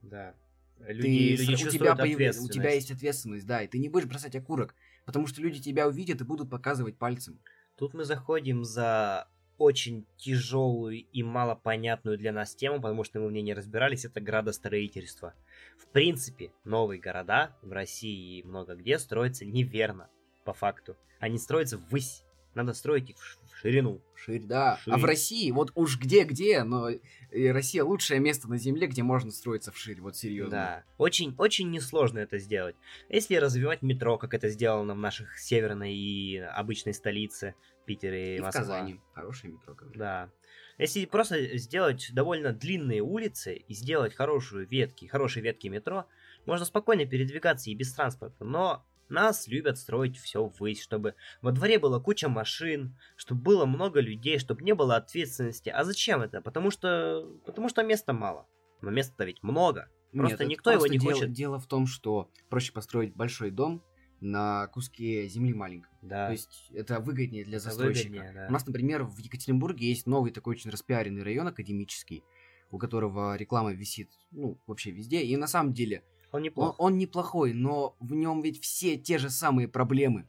Да. 0.02 0.34
ты, 0.78 0.92
Люди, 0.92 1.36
с- 1.36 1.48
люди 1.48 1.66
у, 1.66 1.70
тебя 1.70 1.94
появ- 1.96 2.40
у 2.40 2.48
тебя 2.48 2.70
есть 2.70 2.90
ответственность, 2.90 3.46
да, 3.46 3.62
и 3.62 3.68
ты 3.68 3.78
не 3.78 3.88
будешь 3.88 4.06
бросать 4.06 4.36
окурок, 4.36 4.74
потому 5.06 5.26
что 5.26 5.40
люди 5.40 5.60
тебя 5.60 5.88
увидят 5.88 6.20
и 6.20 6.24
будут 6.24 6.50
показывать 6.50 6.98
пальцем. 6.98 7.40
Тут 7.76 7.94
мы 7.94 8.04
заходим 8.04 8.64
за 8.64 9.28
очень 9.56 10.04
тяжелую 10.16 10.96
и 11.04 11.22
малопонятную 11.22 12.18
для 12.18 12.32
нас 12.32 12.54
тему, 12.56 12.80
потому 12.80 13.04
что 13.04 13.20
мы 13.20 13.28
в 13.28 13.32
ней 13.32 13.42
не 13.42 13.54
разбирались, 13.54 14.04
это 14.04 14.20
градостроительство. 14.20 15.34
В 15.78 15.86
принципе, 15.88 16.52
новые 16.64 17.00
города 17.00 17.56
в 17.62 17.72
России 17.72 18.38
и 18.38 18.42
много 18.42 18.74
где 18.74 18.98
строятся 18.98 19.44
неверно, 19.44 20.08
по 20.44 20.52
факту. 20.52 20.96
Они 21.20 21.38
строятся 21.38 21.78
ввысь. 21.78 22.24
Надо 22.54 22.72
строить 22.72 23.10
их 23.10 23.16
в 23.18 23.56
ширину. 23.56 24.00
Ширь, 24.14 24.44
да. 24.44 24.78
Ширь. 24.82 24.94
А 24.94 24.96
в 24.96 25.04
России, 25.04 25.50
вот 25.50 25.72
уж 25.74 25.98
где-где, 25.98 26.62
но 26.62 26.88
и 26.88 27.48
Россия 27.48 27.82
лучшее 27.82 28.20
место 28.20 28.48
на 28.48 28.58
Земле, 28.58 28.86
где 28.86 29.02
можно 29.02 29.32
строиться 29.32 29.72
вширь, 29.72 30.00
вот 30.00 30.16
серьезно. 30.16 30.50
Да. 30.50 30.84
Очень, 30.96 31.34
очень 31.36 31.70
несложно 31.70 32.20
это 32.20 32.38
сделать. 32.38 32.76
Если 33.08 33.34
развивать 33.34 33.82
метро, 33.82 34.18
как 34.18 34.34
это 34.34 34.48
сделано 34.50 34.94
в 34.94 34.98
наших 34.98 35.36
северной 35.38 35.94
и 35.94 36.38
обычной 36.38 36.94
столице, 36.94 37.56
Питере 37.86 38.34
и, 38.34 38.36
И 38.36 38.40
в 38.40 38.44
Москва. 38.44 38.62
Казани. 38.62 39.00
Хорошее 39.14 39.54
метро, 39.54 39.74
говорю. 39.74 39.98
Да. 39.98 40.30
Если 40.78 41.04
просто 41.04 41.56
сделать 41.58 42.10
довольно 42.12 42.52
длинные 42.52 43.00
улицы 43.00 43.54
и 43.54 43.74
сделать 43.74 44.14
хорошую 44.14 44.66
ветки, 44.66 45.06
хорошие 45.06 45.42
ветки 45.42 45.68
метро, 45.68 46.06
можно 46.46 46.66
спокойно 46.66 47.06
передвигаться 47.06 47.70
и 47.70 47.74
без 47.74 47.92
транспорта. 47.92 48.44
Но 48.44 48.84
нас 49.08 49.46
любят 49.46 49.78
строить 49.78 50.16
все 50.16 50.44
ввысь, 50.44 50.82
чтобы 50.82 51.14
во 51.42 51.52
дворе 51.52 51.78
была 51.78 52.00
куча 52.00 52.28
машин, 52.28 52.96
чтобы 53.16 53.42
было 53.42 53.66
много 53.66 54.00
людей, 54.00 54.38
чтобы 54.38 54.62
не 54.62 54.74
было 54.74 54.96
ответственности. 54.96 55.68
А 55.68 55.84
зачем 55.84 56.22
это? 56.22 56.40
Потому 56.40 56.70
что, 56.70 57.28
потому 57.44 57.68
что 57.68 57.82
места 57.82 58.12
мало. 58.12 58.46
Но 58.80 58.90
места 58.90 59.24
ведь 59.24 59.42
много. 59.42 59.88
Просто 60.12 60.34
это 60.34 60.44
никто 60.44 60.70
его 60.70 60.86
не 60.86 60.98
дело, 60.98 61.12
хочет. 61.12 61.32
Дело 61.32 61.58
в 61.58 61.66
том, 61.66 61.86
что 61.86 62.30
проще 62.48 62.72
построить 62.72 63.14
большой 63.14 63.50
дом 63.50 63.82
на 64.24 64.66
куске 64.68 65.28
земли 65.28 65.54
маленькой. 65.54 65.90
Да. 66.02 66.26
То 66.26 66.32
есть 66.32 66.70
это 66.74 67.00
выгоднее 67.00 67.44
для 67.44 67.56
это 67.58 67.64
застройщика. 67.64 68.08
выгоднее, 68.08 68.32
да. 68.32 68.46
У 68.48 68.52
нас, 68.52 68.66
например, 68.66 69.04
в 69.04 69.18
Екатеринбурге 69.18 69.88
есть 69.88 70.06
новый 70.06 70.32
такой 70.32 70.56
очень 70.56 70.70
распиаренный 70.70 71.22
район 71.22 71.46
академический, 71.46 72.24
у 72.70 72.78
которого 72.78 73.36
реклама 73.36 73.72
висит, 73.72 74.10
ну, 74.30 74.58
вообще 74.66 74.90
везде. 74.90 75.22
И 75.22 75.36
на 75.36 75.46
самом 75.46 75.72
деле 75.72 76.02
Он 76.32 76.38
он, 76.38 76.42
неплох. 76.42 76.74
он 76.78 76.98
неплохой, 76.98 77.52
но 77.52 77.96
в 78.00 78.14
нем 78.14 78.42
ведь 78.42 78.60
все 78.60 78.96
те 78.96 79.18
же 79.18 79.30
самые 79.30 79.68
проблемы. 79.68 80.28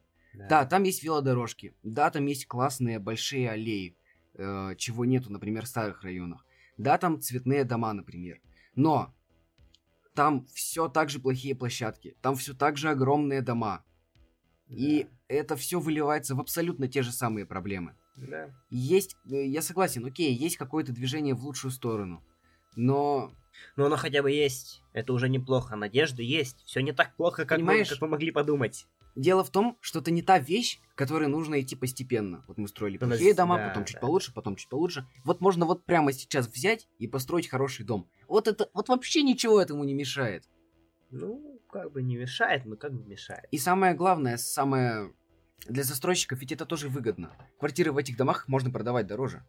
Да, 0.50 0.66
там 0.66 0.84
есть 0.84 1.02
велодорожки, 1.02 1.74
да, 1.82 2.10
там 2.10 2.26
есть 2.26 2.46
классные 2.46 3.00
большие 3.00 3.50
аллеи, 3.50 3.98
э, 4.34 4.76
чего 4.78 5.06
нету, 5.06 5.32
например, 5.32 5.64
в 5.64 5.70
старых 5.70 6.04
районах. 6.04 6.46
Да, 6.78 6.98
там 6.98 7.22
цветные 7.22 7.64
дома, 7.64 7.94
например. 7.94 8.42
Но 8.76 9.16
там 10.16 10.48
все 10.54 10.88
так 10.88 11.10
же 11.10 11.20
плохие 11.20 11.56
площадки, 11.56 12.16
там 12.22 12.36
все 12.36 12.54
так 12.54 12.78
же 12.78 12.90
огромные 12.90 13.42
дома. 13.42 13.84
И 14.68 15.08
это 15.28 15.56
все 15.56 15.80
выливается 15.80 16.34
в 16.36 16.40
абсолютно 16.40 16.88
те 16.88 17.04
же 17.04 17.12
самые 17.12 17.46
проблемы. 17.46 17.96
Да. 18.16 18.50
Есть, 18.70 19.18
э, 19.30 19.46
я 19.46 19.62
согласен, 19.62 20.06
окей, 20.06 20.34
есть 20.34 20.58
какое-то 20.58 20.94
движение 20.94 21.36
в 21.36 21.44
лучшую 21.44 21.72
сторону. 21.72 22.24
Но 22.76 23.34
Но 23.76 23.86
оно 23.86 23.98
хотя 23.98 24.22
бы 24.22 24.32
есть. 24.32 24.82
Это 24.94 25.14
уже 25.14 25.30
неплохо. 25.30 25.76
Надежда 25.76 26.22
есть. 26.22 26.64
Все 26.66 26.82
не 26.82 26.94
так 26.94 27.16
плохо, 27.16 27.46
как, 27.46 27.60
мы, 27.60 27.66
Понимаешь? 27.66 27.90
как 27.90 28.02
вы 28.02 28.08
могли 28.08 28.32
подумать. 28.32 28.88
Дело 29.16 29.44
в 29.44 29.50
том, 29.50 29.78
что 29.82 30.00
это 30.00 30.12
не 30.12 30.22
та 30.22 30.40
вещь, 30.40 30.80
которой 30.96 31.28
нужно 31.28 31.60
идти 31.62 31.76
постепенно. 31.76 32.44
Вот 32.48 32.58
мы 32.58 32.68
строили 32.68 32.98
плохие 32.98 33.34
да, 33.34 33.44
дома, 33.44 33.58
да, 33.58 33.70
потом 33.70 33.86
чуть 33.86 33.96
да. 33.96 34.02
получше, 34.02 34.34
потом 34.34 34.56
чуть 34.56 34.70
получше. 34.70 35.08
Вот 35.24 35.42
можно 35.42 35.66
вот 35.66 35.86
прямо 35.86 36.12
сейчас 36.14 36.48
взять 36.48 36.88
и 37.00 37.08
построить 37.08 37.48
хороший 37.48 37.86
дом. 37.86 38.10
Вот 38.28 38.48
это, 38.48 38.70
вот 38.74 38.90
вообще 38.90 39.24
ничего 39.24 39.62
этому 39.62 39.84
не 39.84 39.94
мешает. 39.94 40.50
Ну, 41.12 41.62
как 41.70 41.92
бы 41.92 42.02
не 42.02 42.18
мешает, 42.18 42.66
но 42.66 42.76
как 42.76 42.94
бы 42.94 43.04
мешает. 43.06 43.46
И 43.52 43.58
самое 43.58 43.94
главное, 43.94 44.38
самое 44.38 45.14
для 45.68 45.84
застройщиков, 45.84 46.40
ведь 46.40 46.52
это 46.52 46.66
тоже 46.66 46.90
выгодно. 46.90 47.36
Квартиры 47.60 47.92
в 47.92 47.98
этих 47.98 48.18
домах 48.18 48.48
можно 48.48 48.72
продавать 48.72 49.08
дороже. 49.08 49.44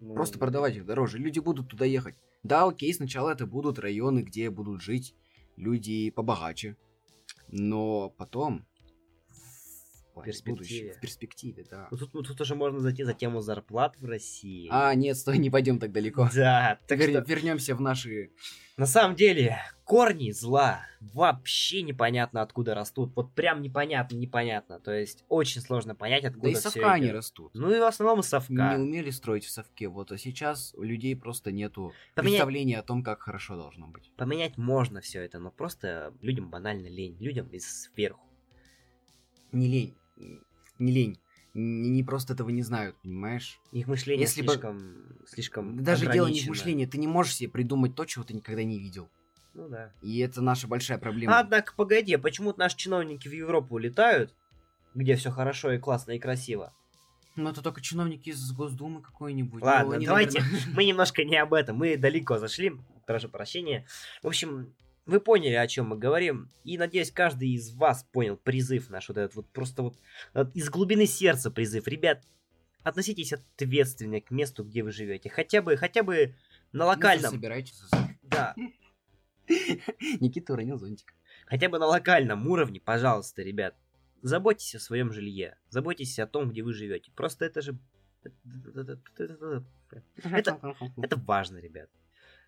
Ну, 0.00 0.14
Просто 0.14 0.38
продавать 0.38 0.76
их 0.76 0.86
дороже. 0.86 1.18
Люди 1.18 1.40
будут 1.40 1.68
туда 1.68 1.84
ехать. 1.84 2.14
Да, 2.42 2.64
окей, 2.64 2.92
сначала 2.94 3.30
это 3.30 3.46
будут 3.46 3.78
районы, 3.78 4.20
где 4.20 4.48
будут 4.48 4.80
жить 4.80 5.14
люди 5.56 6.10
побогаче. 6.10 6.76
Но 7.48 8.10
потом... 8.10 8.64
В 10.22 10.24
перспективе. 10.26 10.56
будущем, 10.56 10.92
В 10.98 11.00
перспективе, 11.00 11.66
да. 11.70 11.88
Ну, 11.90 11.96
тут, 11.96 12.14
ну, 12.14 12.22
тут 12.22 12.40
уже 12.40 12.54
можно 12.54 12.80
зайти 12.80 13.04
за 13.04 13.14
тему 13.14 13.40
зарплат 13.40 13.96
в 13.98 14.04
России. 14.04 14.68
А, 14.70 14.94
нет, 14.94 15.16
стой, 15.16 15.38
не 15.38 15.50
пойдем 15.50 15.78
так 15.78 15.92
далеко. 15.92 16.28
Да, 16.34 16.78
так 16.86 16.98
Вер- 16.98 17.10
что, 17.10 17.20
Вернемся 17.20 17.74
в 17.74 17.80
наши... 17.80 18.30
на 18.76 18.86
самом 18.86 19.16
деле, 19.16 19.58
корни 19.84 20.30
зла 20.30 20.80
вообще 21.00 21.82
непонятно 21.82 22.42
откуда 22.42 22.74
растут. 22.74 23.12
Вот 23.16 23.32
прям 23.34 23.62
непонятно, 23.62 24.16
непонятно. 24.16 24.80
То 24.80 24.92
есть, 24.92 25.24
очень 25.28 25.60
сложно 25.60 25.94
понять, 25.94 26.24
откуда 26.24 26.44
Да 26.44 26.50
и 26.50 26.54
совка 26.54 26.98
идёт. 26.98 27.12
растут. 27.12 27.50
Ну 27.54 27.70
и 27.74 27.78
в 27.78 27.84
основном 27.84 28.22
совка. 28.22 28.76
Не 28.76 28.82
умели 28.82 29.10
строить 29.10 29.44
в 29.44 29.50
совке. 29.50 29.88
Вот, 29.88 30.12
а 30.12 30.18
сейчас 30.18 30.74
у 30.76 30.82
людей 30.82 31.16
просто 31.16 31.52
нету 31.52 31.92
Поменять- 32.14 32.38
представления 32.38 32.78
о 32.78 32.82
том, 32.82 33.02
как 33.02 33.22
хорошо 33.22 33.56
должно 33.56 33.86
быть. 33.88 34.10
Поменять 34.16 34.56
можно 34.58 35.00
все 35.00 35.22
это, 35.22 35.38
но 35.38 35.50
просто 35.50 36.12
людям 36.20 36.50
банально 36.50 36.86
лень. 36.88 37.16
Людям 37.20 37.46
из 37.48 37.82
сверху. 37.84 38.20
Не 39.52 39.66
лень. 39.66 39.94
Не 40.78 40.92
лень. 40.92 41.18
Не, 41.54 41.88
не 41.90 42.04
просто 42.04 42.34
этого 42.34 42.50
не 42.50 42.62
знают, 42.62 42.96
понимаешь? 43.02 43.58
Их 43.72 43.86
мышление 43.88 44.26
Если 44.26 44.42
бы- 44.42 44.52
слишком, 44.52 44.94
слишком 45.26 45.82
Даже 45.82 46.10
дело 46.12 46.28
не 46.28 46.40
в 46.40 46.46
мышлении. 46.48 46.86
Ты 46.86 46.98
не 46.98 47.06
можешь 47.08 47.34
себе 47.36 47.50
придумать 47.50 47.94
то, 47.94 48.04
чего 48.04 48.24
ты 48.24 48.34
никогда 48.34 48.62
не 48.62 48.78
видел. 48.78 49.08
Ну 49.54 49.68
да. 49.68 49.92
И 50.02 50.18
это 50.20 50.40
наша 50.40 50.68
большая 50.68 50.98
проблема. 50.98 51.38
Однако, 51.38 51.72
погоди, 51.74 52.16
почему-то 52.16 52.60
наши 52.60 52.76
чиновники 52.76 53.26
в 53.26 53.32
Европу 53.32 53.74
улетают, 53.74 54.34
где 54.94 55.16
все 55.16 55.30
хорошо 55.30 55.72
и 55.72 55.78
классно 55.78 56.12
и 56.12 56.18
красиво. 56.18 56.72
Но 57.34 57.50
это 57.50 57.62
только 57.62 57.80
чиновники 57.80 58.28
из 58.28 58.52
Госдумы 58.52 59.00
какой-нибудь. 59.00 59.62
Ладно, 59.62 59.96
Ну, 59.98 60.04
давайте, 60.04 60.40
наверное- 60.40 60.60
мы 60.76 60.84
немножко 60.84 61.24
не 61.24 61.36
об 61.36 61.54
этом, 61.54 61.76
мы 61.76 61.96
далеко 61.96 62.38
зашли, 62.38 62.72
прошу 63.06 63.28
прощения. 63.30 63.86
В 64.22 64.28
общем, 64.28 64.74
вы 65.08 65.20
поняли, 65.20 65.54
о 65.54 65.66
чем 65.66 65.88
мы 65.88 65.98
говорим, 65.98 66.48
и 66.64 66.78
надеюсь, 66.78 67.10
каждый 67.10 67.48
из 67.50 67.74
вас 67.74 68.04
понял 68.12 68.36
призыв 68.36 68.90
наш, 68.90 69.08
вот 69.08 69.16
этот 69.18 69.34
вот 69.34 69.48
просто 69.50 69.82
вот 69.82 69.96
э, 70.34 70.44
из 70.54 70.68
глубины 70.70 71.06
сердца 71.06 71.50
призыв. 71.50 71.88
Ребят, 71.88 72.22
относитесь 72.84 73.32
ответственно 73.32 74.20
к 74.20 74.30
месту, 74.30 74.64
где 74.64 74.82
вы 74.82 74.92
живете, 74.92 75.28
хотя 75.30 75.62
бы, 75.62 75.76
хотя 75.76 76.02
бы 76.02 76.34
на 76.72 76.84
локальном, 76.84 77.32
собирайте. 77.32 77.72
да, 78.22 78.54
Никита 80.20 80.52
уронил 80.52 80.78
зонтик. 80.78 81.14
хотя 81.46 81.68
бы 81.68 81.78
на 81.78 81.86
локальном 81.86 82.46
уровне, 82.46 82.80
пожалуйста, 82.80 83.42
ребят, 83.42 83.74
заботьтесь 84.22 84.74
о 84.74 84.78
своем 84.80 85.12
жилье, 85.12 85.56
заботьтесь 85.70 86.18
о 86.18 86.26
том, 86.26 86.50
где 86.50 86.62
вы 86.62 86.72
живете. 86.74 87.10
Просто 87.12 87.46
это 87.46 87.62
же... 87.62 87.78
Это- 90.22 90.76
Это 91.02 91.16
важно, 91.16 91.58
ребят. 91.58 91.88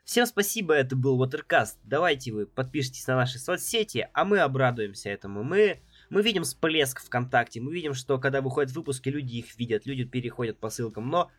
Всем 0.04 0.26
спасибо, 0.26 0.74
это 0.74 0.96
был 0.96 1.22
Watercast. 1.22 1.76
Давайте 1.84 2.32
вы 2.32 2.46
подпишитесь 2.46 3.06
на 3.06 3.16
наши 3.16 3.38
соцсети, 3.38 4.08
а 4.12 4.24
мы 4.24 4.40
обрадуемся 4.40 5.10
этому. 5.10 5.42
Мы, 5.42 5.80
мы 6.08 6.22
видим 6.22 6.42
всплеск 6.42 7.00
ВКонтакте, 7.00 7.60
мы 7.60 7.72
видим, 7.72 7.94
что 7.94 8.18
когда 8.18 8.40
выходят 8.40 8.72
выпуски, 8.72 9.08
люди 9.08 9.36
их 9.36 9.56
видят, 9.56 9.86
люди 9.86 10.04
переходят 10.04 10.58
по 10.58 10.70
ссылкам, 10.70 11.08
но 11.08 11.30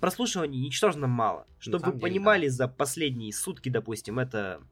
прослушиваний 0.00 0.60
ничтожно 0.60 1.06
мало. 1.06 1.46
Чтобы 1.58 1.84
вы 1.84 1.92
деле, 1.92 2.02
понимали, 2.02 2.48
за 2.48 2.68
последние 2.68 3.32
сутки, 3.32 3.68
допустим, 3.68 4.18
это 4.18 4.62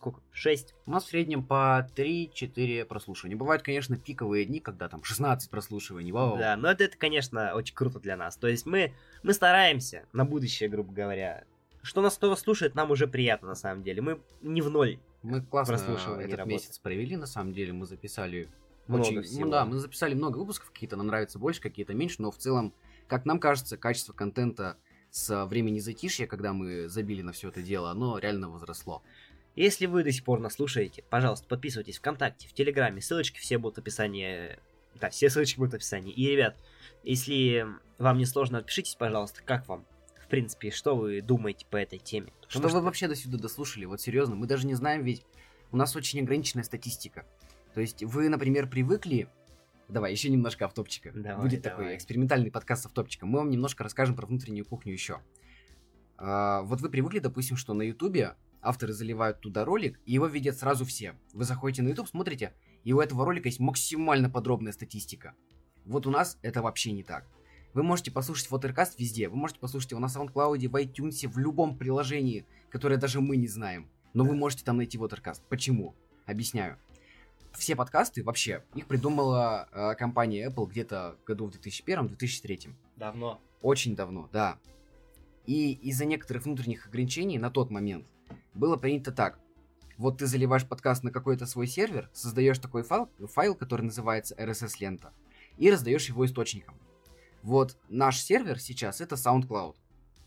сколько? 0.00 0.20
6? 0.32 0.74
У 0.86 0.90
нас 0.90 1.04
в 1.04 1.08
среднем 1.08 1.44
по 1.44 1.86
3-4 1.94 2.86
прослушивания. 2.86 3.36
Бывают, 3.36 3.62
конечно, 3.62 3.96
пиковые 3.96 4.46
дни, 4.46 4.58
когда 4.60 4.88
там 4.88 5.04
16 5.04 5.50
прослушиваний. 5.50 6.10
Вау. 6.10 6.38
Да, 6.38 6.56
но 6.56 6.70
это, 6.70 6.84
это, 6.84 6.96
конечно, 6.96 7.54
очень 7.54 7.74
круто 7.74 8.00
для 8.00 8.16
нас. 8.16 8.36
То 8.36 8.48
есть 8.48 8.64
мы, 8.64 8.94
мы 9.22 9.34
стараемся 9.34 10.06
на 10.12 10.24
будущее, 10.24 10.70
грубо 10.70 10.92
говоря. 10.92 11.44
Что 11.82 12.02
нас 12.02 12.16
кто 12.16 12.34
слушает, 12.36 12.74
нам 12.74 12.90
уже 12.90 13.06
приятно, 13.06 13.48
на 13.48 13.54
самом 13.54 13.82
деле. 13.82 14.02
Мы 14.02 14.20
не 14.42 14.60
в 14.60 14.70
ноль. 14.70 14.98
Мы 15.22 15.42
классно 15.42 15.74
этот 15.74 15.96
работает. 15.96 16.46
месяц 16.46 16.78
провели, 16.78 17.16
на 17.16 17.26
самом 17.26 17.52
деле. 17.52 17.72
Мы 17.72 17.86
записали 17.86 18.48
Много 18.86 19.02
очень... 19.02 19.22
всего. 19.22 19.44
Ну 19.44 19.50
да, 19.50 19.64
мы 19.64 19.78
записали 19.78 20.14
много 20.14 20.38
выпусков, 20.38 20.70
какие-то 20.70 20.96
нам 20.96 21.06
нравятся 21.06 21.38
больше, 21.38 21.60
какие-то 21.60 21.94
меньше, 21.94 22.16
но 22.20 22.30
в 22.30 22.36
целом, 22.36 22.74
как 23.06 23.24
нам 23.24 23.38
кажется, 23.38 23.76
качество 23.76 24.12
контента 24.12 24.76
с 25.10 25.46
времени 25.46 25.78
затишья, 25.78 26.26
когда 26.26 26.52
мы 26.52 26.88
забили 26.88 27.22
на 27.22 27.32
все 27.32 27.48
это 27.48 27.62
дело, 27.62 27.90
оно 27.90 28.18
реально 28.18 28.48
возросло. 28.48 29.02
Если 29.56 29.86
вы 29.86 30.04
до 30.04 30.12
сих 30.12 30.24
пор 30.24 30.40
нас 30.40 30.54
слушаете, 30.54 31.02
пожалуйста, 31.10 31.48
подписывайтесь 31.48 31.98
ВКонтакте, 31.98 32.48
в 32.48 32.52
Телеграме, 32.52 33.00
ссылочки 33.00 33.38
все 33.38 33.58
будут 33.58 33.76
в 33.76 33.80
описании. 33.80 34.58
Да, 35.00 35.10
все 35.10 35.28
ссылочки 35.28 35.58
будут 35.58 35.72
в 35.72 35.76
описании. 35.76 36.12
И, 36.12 36.30
ребят, 36.30 36.56
если 37.02 37.66
вам 37.98 38.18
не 38.18 38.26
сложно, 38.26 38.58
отпишитесь, 38.58 38.94
пожалуйста, 38.94 39.42
как 39.44 39.66
вам, 39.68 39.84
принципе, 40.30 40.70
что 40.70 40.96
вы 40.96 41.20
думаете 41.20 41.66
по 41.68 41.76
этой 41.76 41.98
теме. 41.98 42.32
Что 42.48 42.60
Потому 42.60 42.80
вы 42.80 42.86
вообще 42.86 43.08
до 43.08 43.14
сюда 43.14 43.38
дослушали? 43.38 43.84
Вот 43.84 44.00
серьезно, 44.00 44.36
мы 44.36 44.46
даже 44.46 44.66
не 44.66 44.74
знаем, 44.74 45.02
ведь 45.04 45.26
у 45.72 45.76
нас 45.76 45.94
очень 45.94 46.20
ограниченная 46.20 46.64
статистика. 46.64 47.26
То 47.74 47.80
есть 47.80 48.02
вы, 48.02 48.28
например, 48.28 48.68
привыкли... 48.68 49.28
Давай, 49.88 50.12
еще 50.12 50.30
немножко 50.30 50.64
автопчика. 50.66 51.10
Давай, 51.12 51.42
Будет 51.42 51.62
давай. 51.62 51.78
такой 51.78 51.96
экспериментальный 51.96 52.50
подкаст 52.50 52.84
с 52.84 52.86
автопчиком. 52.86 53.28
Мы 53.28 53.40
вам 53.40 53.50
немножко 53.50 53.82
расскажем 53.82 54.14
про 54.14 54.26
внутреннюю 54.26 54.64
кухню 54.64 54.92
еще. 54.92 55.20
А, 56.16 56.62
вот 56.62 56.80
вы 56.80 56.90
привыкли, 56.90 57.18
допустим, 57.18 57.56
что 57.56 57.74
на 57.74 57.82
Ютубе 57.82 58.36
авторы 58.62 58.92
заливают 58.92 59.40
туда 59.40 59.64
ролик, 59.64 60.00
и 60.04 60.12
его 60.12 60.26
видят 60.26 60.56
сразу 60.56 60.84
все. 60.84 61.14
Вы 61.32 61.44
заходите 61.44 61.82
на 61.82 61.88
Ютуб, 61.88 62.08
смотрите, 62.08 62.54
и 62.84 62.92
у 62.92 63.00
этого 63.00 63.24
ролика 63.24 63.48
есть 63.48 63.58
максимально 63.58 64.30
подробная 64.30 64.72
статистика. 64.72 65.34
Вот 65.84 66.06
у 66.06 66.10
нас 66.10 66.38
это 66.42 66.62
вообще 66.62 66.92
не 66.92 67.02
так. 67.02 67.26
Вы 67.72 67.84
можете 67.84 68.10
послушать 68.10 68.50
Watercast 68.50 68.94
везде, 68.98 69.28
вы 69.28 69.36
можете 69.36 69.60
послушать 69.60 69.92
его 69.92 70.00
на 70.00 70.06
SoundCloud, 70.06 70.68
в 70.68 70.76
iTunes, 70.76 71.28
в 71.28 71.38
любом 71.38 71.78
приложении, 71.78 72.44
которое 72.68 72.96
даже 72.96 73.20
мы 73.20 73.36
не 73.36 73.46
знаем. 73.46 73.88
Но 74.12 74.24
вы 74.24 74.34
можете 74.34 74.64
там 74.64 74.78
найти 74.78 74.98
Watercast. 74.98 75.42
Почему? 75.48 75.94
Объясняю. 76.26 76.78
все 77.52 77.76
подкасты 77.76 78.24
вообще, 78.24 78.64
их 78.74 78.86
придумала 78.86 79.68
э, 79.72 79.94
компания 79.94 80.48
Apple 80.48 80.68
где-то 80.68 81.16
году 81.26 81.46
в 81.46 81.54
2001-2003. 81.54 82.72
Давно. 82.96 83.40
Очень 83.62 83.94
давно, 83.94 84.28
да. 84.32 84.58
И 85.46 85.72
из-за 85.72 86.06
некоторых 86.06 86.44
внутренних 86.44 86.86
ограничений 86.86 87.38
на 87.38 87.50
тот 87.50 87.70
момент 87.70 88.06
было 88.54 88.76
принято 88.76 89.12
так. 89.12 89.38
Вот 89.96 90.18
ты 90.18 90.26
заливаешь 90.26 90.66
подкаст 90.66 91.02
на 91.04 91.10
какой-то 91.12 91.46
свой 91.46 91.66
сервер, 91.66 92.08
создаешь 92.12 92.58
такой 92.58 92.82
файл, 92.82 93.08
файл, 93.28 93.54
который 93.54 93.82
называется 93.82 94.34
RSS-лента, 94.34 95.12
и 95.58 95.70
раздаешь 95.70 96.08
его 96.08 96.24
источникам. 96.24 96.74
Вот 97.42 97.76
наш 97.88 98.18
сервер 98.20 98.58
сейчас 98.58 99.00
это 99.00 99.14
SoundCloud. 99.14 99.76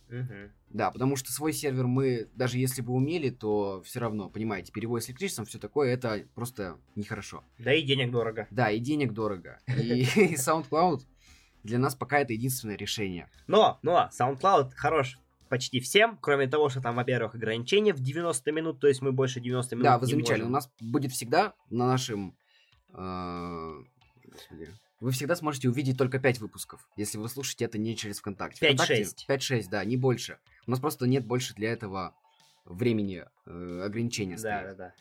Мгм. 0.10 0.52
Да, 0.70 0.92
потому 0.92 1.16
что 1.16 1.32
свой 1.32 1.54
сервер 1.54 1.88
мы, 1.88 2.30
даже 2.36 2.58
если 2.58 2.82
бы 2.82 2.94
умели, 2.94 3.30
то 3.30 3.82
все 3.86 4.00
равно, 4.00 4.30
понимаете, 4.30 4.72
перевод 4.72 5.04
с 5.04 5.10
электричеством, 5.10 5.46
все 5.46 5.60
такое, 5.60 5.94
это 5.94 6.26
просто 6.36 6.78
нехорошо. 6.96 7.44
Да 7.60 7.74
и 7.74 7.84
денег 7.84 8.12
дорого. 8.12 8.48
Да, 8.52 8.70
и 8.72 8.80
денег 8.80 9.14
дорого. 9.14 9.60
И 9.68 10.04
SoundCloud 10.36 11.02
для 11.64 11.80
нас 11.80 11.96
пока 11.96 12.20
это 12.20 12.34
единственное 12.34 12.78
решение. 12.78 13.30
Но, 13.48 13.80
но, 13.82 14.10
SoundCloud 14.18 14.72
хорош 14.76 15.20
почти 15.50 15.80
всем, 15.80 16.18
кроме 16.20 16.48
того, 16.48 16.70
что 16.70 16.82
там, 16.82 16.96
во-первых, 16.96 17.36
ограничения 17.36 17.94
в 17.94 18.00
90 18.00 18.52
минут, 18.52 18.80
то 18.80 18.88
есть 18.88 19.02
мы 19.02 19.12
больше 19.12 19.40
90 19.40 19.76
минут 19.76 19.84
Да, 19.84 20.00
вы 20.00 20.08
замечали, 20.08 20.40
можем. 20.40 20.50
у 20.50 20.54
нас 20.54 20.72
будет 20.80 21.12
всегда 21.12 21.54
на 21.70 21.88
нашем... 21.88 22.36
э, 22.94 23.84
господи, 24.26 24.70
Вы 25.04 25.12
всегда 25.12 25.36
сможете 25.36 25.68
увидеть 25.68 25.98
только 25.98 26.18
5 26.18 26.40
выпусков, 26.40 26.88
если 26.96 27.18
вы 27.18 27.28
слушаете 27.28 27.66
это 27.66 27.78
не 27.78 27.94
через 27.98 28.20
ВКонтакте. 28.20 28.66
5-6. 28.72 29.26
5-6, 29.28 29.66
да, 29.70 29.84
не 29.84 29.98
больше. 29.98 30.38
У 30.66 30.72
нас 30.72 30.80
просто 30.80 31.06
нет 31.08 31.26
больше 31.26 31.54
для 31.56 31.74
этого 31.74 32.16
времени 32.64 33.26
э, 33.46 33.82
ограничения 33.84 34.36
Да, 34.36 34.40
стоят. 34.40 34.64
да, 34.64 34.74
да. 34.86 34.94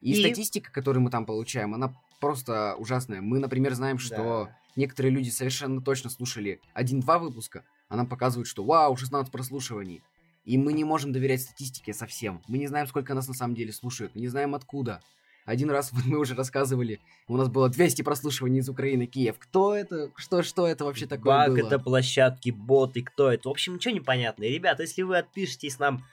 И, 0.00 0.12
И- 0.12 0.20
статистика, 0.20 0.70
которую 0.70 1.02
мы 1.02 1.10
там 1.10 1.26
получаем, 1.26 1.74
она 1.74 1.92
просто 2.20 2.76
ужасная. 2.76 3.20
Мы, 3.20 3.40
например, 3.40 3.74
знаем, 3.74 3.98
что 3.98 4.44
Да. 4.44 4.56
некоторые 4.76 5.10
люди 5.10 5.28
совершенно 5.30 5.82
точно 5.82 6.08
слушали 6.08 6.60
один-два 6.72 7.18
выпуска, 7.18 7.64
а 7.88 7.96
нам 7.96 8.06
показывают, 8.06 8.46
что 8.46 8.62
вау, 8.64 8.96
16 8.96 9.32
прослушиваний. 9.32 10.04
И 10.44 10.56
мы 10.56 10.72
не 10.72 10.84
можем 10.84 11.10
доверять 11.12 11.42
статистике 11.42 11.92
совсем. 11.92 12.42
Мы 12.46 12.58
не 12.58 12.68
знаем, 12.68 12.86
сколько 12.86 13.12
нас 13.12 13.26
на 13.26 13.34
самом 13.34 13.56
деле 13.56 13.72
слушают. 13.72 14.14
Мы 14.14 14.20
не 14.20 14.28
знаем 14.28 14.54
откуда. 14.54 15.02
Один 15.48 15.70
раз 15.70 15.92
вот 15.94 16.04
мы 16.04 16.18
уже 16.18 16.34
рассказывали, 16.34 17.00
у 17.26 17.38
нас 17.38 17.48
было 17.48 17.70
200 17.70 18.02
прослушиваний 18.02 18.58
из 18.60 18.68
Украины, 18.68 19.06
Киев. 19.06 19.36
Кто 19.38 19.74
это? 19.74 20.10
Что, 20.14 20.42
что 20.42 20.66
это 20.66 20.84
вообще 20.84 21.06
такое 21.06 21.24
Баг 21.24 21.48
было? 21.52 21.66
это 21.66 21.78
площадки, 21.78 22.50
боты, 22.50 23.02
кто 23.02 23.32
это? 23.32 23.48
В 23.48 23.52
общем, 23.52 23.76
ничего 23.76 23.94
не 23.94 24.00
понятно. 24.00 24.44
И, 24.44 24.52
ребята, 24.52 24.82
если 24.82 25.00
вы 25.00 25.16
отпишетесь 25.16 25.78
нам... 25.78 26.04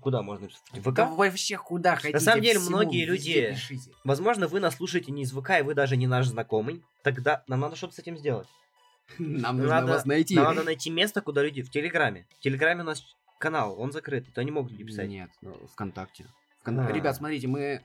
Куда 0.00 0.22
можно? 0.22 0.48
В 0.72 0.80
ВК? 0.80 0.92
Да 0.96 1.06
вообще 1.06 1.56
куда 1.56 1.94
хотите? 1.94 2.18
самом 2.18 2.42
деле, 2.42 2.58
многие 2.58 3.04
люди- 3.04 3.50
пишите. 3.52 3.92
Возможно, 4.02 4.48
вы 4.48 4.58
нас 4.58 4.74
слушаете 4.74 5.12
не 5.12 5.22
из 5.22 5.30
ВК, 5.30 5.60
и 5.60 5.62
вы 5.62 5.74
даже 5.74 5.96
не 5.96 6.08
наш 6.08 6.26
знакомый. 6.26 6.82
Тогда 7.04 7.44
нам 7.46 7.60
надо 7.60 7.76
что-то 7.76 7.94
с 7.94 8.00
этим 8.00 8.18
сделать. 8.18 8.48
Нам 9.18 9.58
нужно 9.58 9.74
Надо- 9.76 9.92
вас 9.92 10.04
найти. 10.04 10.34
Нам 10.34 10.46
надо 10.46 10.64
найти 10.64 10.90
место, 10.90 11.20
куда 11.20 11.44
люди... 11.44 11.62
В 11.62 11.70
Телеграме. 11.70 12.26
В 12.40 12.42
Телеграме 12.42 12.80
у 12.82 12.86
нас 12.86 13.04
канал, 13.38 13.80
он 13.80 13.92
закрыт, 13.92 14.26
то 14.34 14.42
не 14.42 14.50
могут 14.50 14.72
люди 14.72 14.82
писать. 14.82 15.08
Нет, 15.08 15.30
ну, 15.42 15.56
ВКонтакте. 15.74 16.26
Вкон- 16.64 16.80
А. 16.80 16.90
Ребят, 16.90 17.14
смотрите, 17.14 17.46
мы 17.46 17.82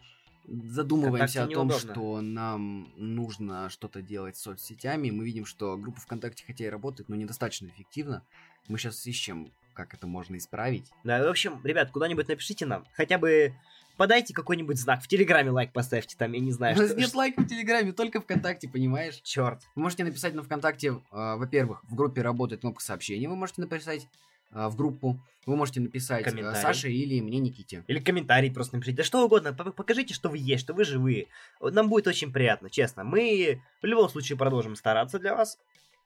задумываемся 0.47 1.43
о 1.43 1.47
том, 1.47 1.67
неудобно. 1.67 1.93
что 1.93 2.21
нам 2.21 2.91
нужно 2.97 3.69
что-то 3.69 4.01
делать 4.01 4.37
с 4.37 4.41
соцсетями. 4.41 5.09
Мы 5.09 5.25
видим, 5.25 5.45
что 5.45 5.77
группа 5.77 5.99
ВКонтакте 6.01 6.43
хотя 6.45 6.65
и 6.65 6.69
работает, 6.69 7.09
но 7.09 7.15
недостаточно 7.15 7.67
эффективно. 7.67 8.23
Мы 8.67 8.77
сейчас 8.77 9.05
ищем, 9.05 9.51
как 9.73 9.93
это 9.93 10.07
можно 10.07 10.37
исправить. 10.37 10.91
Да, 11.03 11.23
в 11.23 11.29
общем, 11.29 11.59
ребят, 11.63 11.91
куда-нибудь 11.91 12.27
напишите 12.27 12.65
нам. 12.65 12.85
Хотя 12.93 13.17
бы 13.17 13.53
подайте 13.97 14.33
какой-нибудь 14.33 14.79
знак. 14.79 15.03
В 15.03 15.07
Телеграме 15.07 15.51
лайк 15.51 15.71
поставьте 15.73 16.15
там, 16.17 16.31
я 16.31 16.39
не 16.39 16.51
знаю. 16.51 16.75
У 16.75 16.81
нас 16.81 16.95
нет 16.95 17.13
лайка 17.13 17.41
в 17.41 17.47
Телеграме, 17.47 17.91
только 17.91 18.19
ВКонтакте, 18.21 18.67
понимаешь? 18.67 19.21
Черт. 19.23 19.61
Вы 19.75 19.83
можете 19.83 20.03
написать 20.03 20.33
на 20.33 20.43
ВКонтакте, 20.43 21.01
а, 21.11 21.37
во-первых, 21.37 21.83
в 21.83 21.95
группе 21.95 22.21
работает 22.21 22.61
кнопка 22.61 22.83
сообщений, 22.83 23.27
вы 23.27 23.35
можете 23.35 23.61
написать 23.61 24.07
в 24.51 24.75
группу, 24.75 25.19
вы 25.45 25.55
можете 25.55 25.81
написать 25.81 26.21
а, 26.21 26.29
Комментарий. 26.29 26.61
Саше 26.61 26.91
или 26.91 27.19
мне, 27.19 27.39
Никите. 27.39 27.83
Или 27.87 27.99
комментарий 27.99 28.51
просто 28.51 28.75
напишите. 28.75 28.97
Да 28.97 29.03
что 29.03 29.25
угодно. 29.25 29.53
Покажите, 29.53 30.13
что 30.13 30.29
вы 30.29 30.37
есть, 30.37 30.63
что 30.63 30.73
вы 30.73 30.83
живые. 30.83 31.27
Вот 31.59 31.73
Нам 31.73 31.89
будет 31.89 32.07
очень 32.07 32.31
приятно, 32.31 32.69
честно. 32.69 33.03
Мы 33.03 33.61
в 33.81 33.85
любом 33.85 34.09
случае 34.09 34.37
продолжим 34.37 34.75
стараться 34.75 35.19
для 35.19 35.35
вас. 35.35 35.57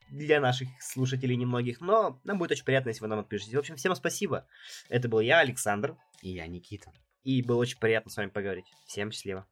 Для 0.10 0.40
наших 0.40 0.70
слушателей 0.80 1.36
немногих. 1.36 1.82
Но 1.82 2.20
нам 2.24 2.38
будет 2.38 2.52
очень 2.52 2.66
приятно, 2.66 2.90
если 2.90 3.02
вы 3.02 3.08
нам 3.08 3.20
отпишете. 3.20 3.58
В 3.58 3.60
общем, 3.60 3.76
всем 3.76 3.96
спасибо. 3.96 4.48
Это 4.88 5.10
был 5.10 5.20
я, 5.20 5.40
Александр. 5.40 5.98
И 6.22 6.30
я, 6.30 6.48
Никита. 6.48 6.92
И 7.24 7.42
было 7.42 7.58
очень 7.58 7.80
приятно 7.80 8.12
с 8.12 8.18
вами 8.18 8.30
поговорить. 8.30 8.72
Всем 8.86 9.12
счастливо. 9.12 9.48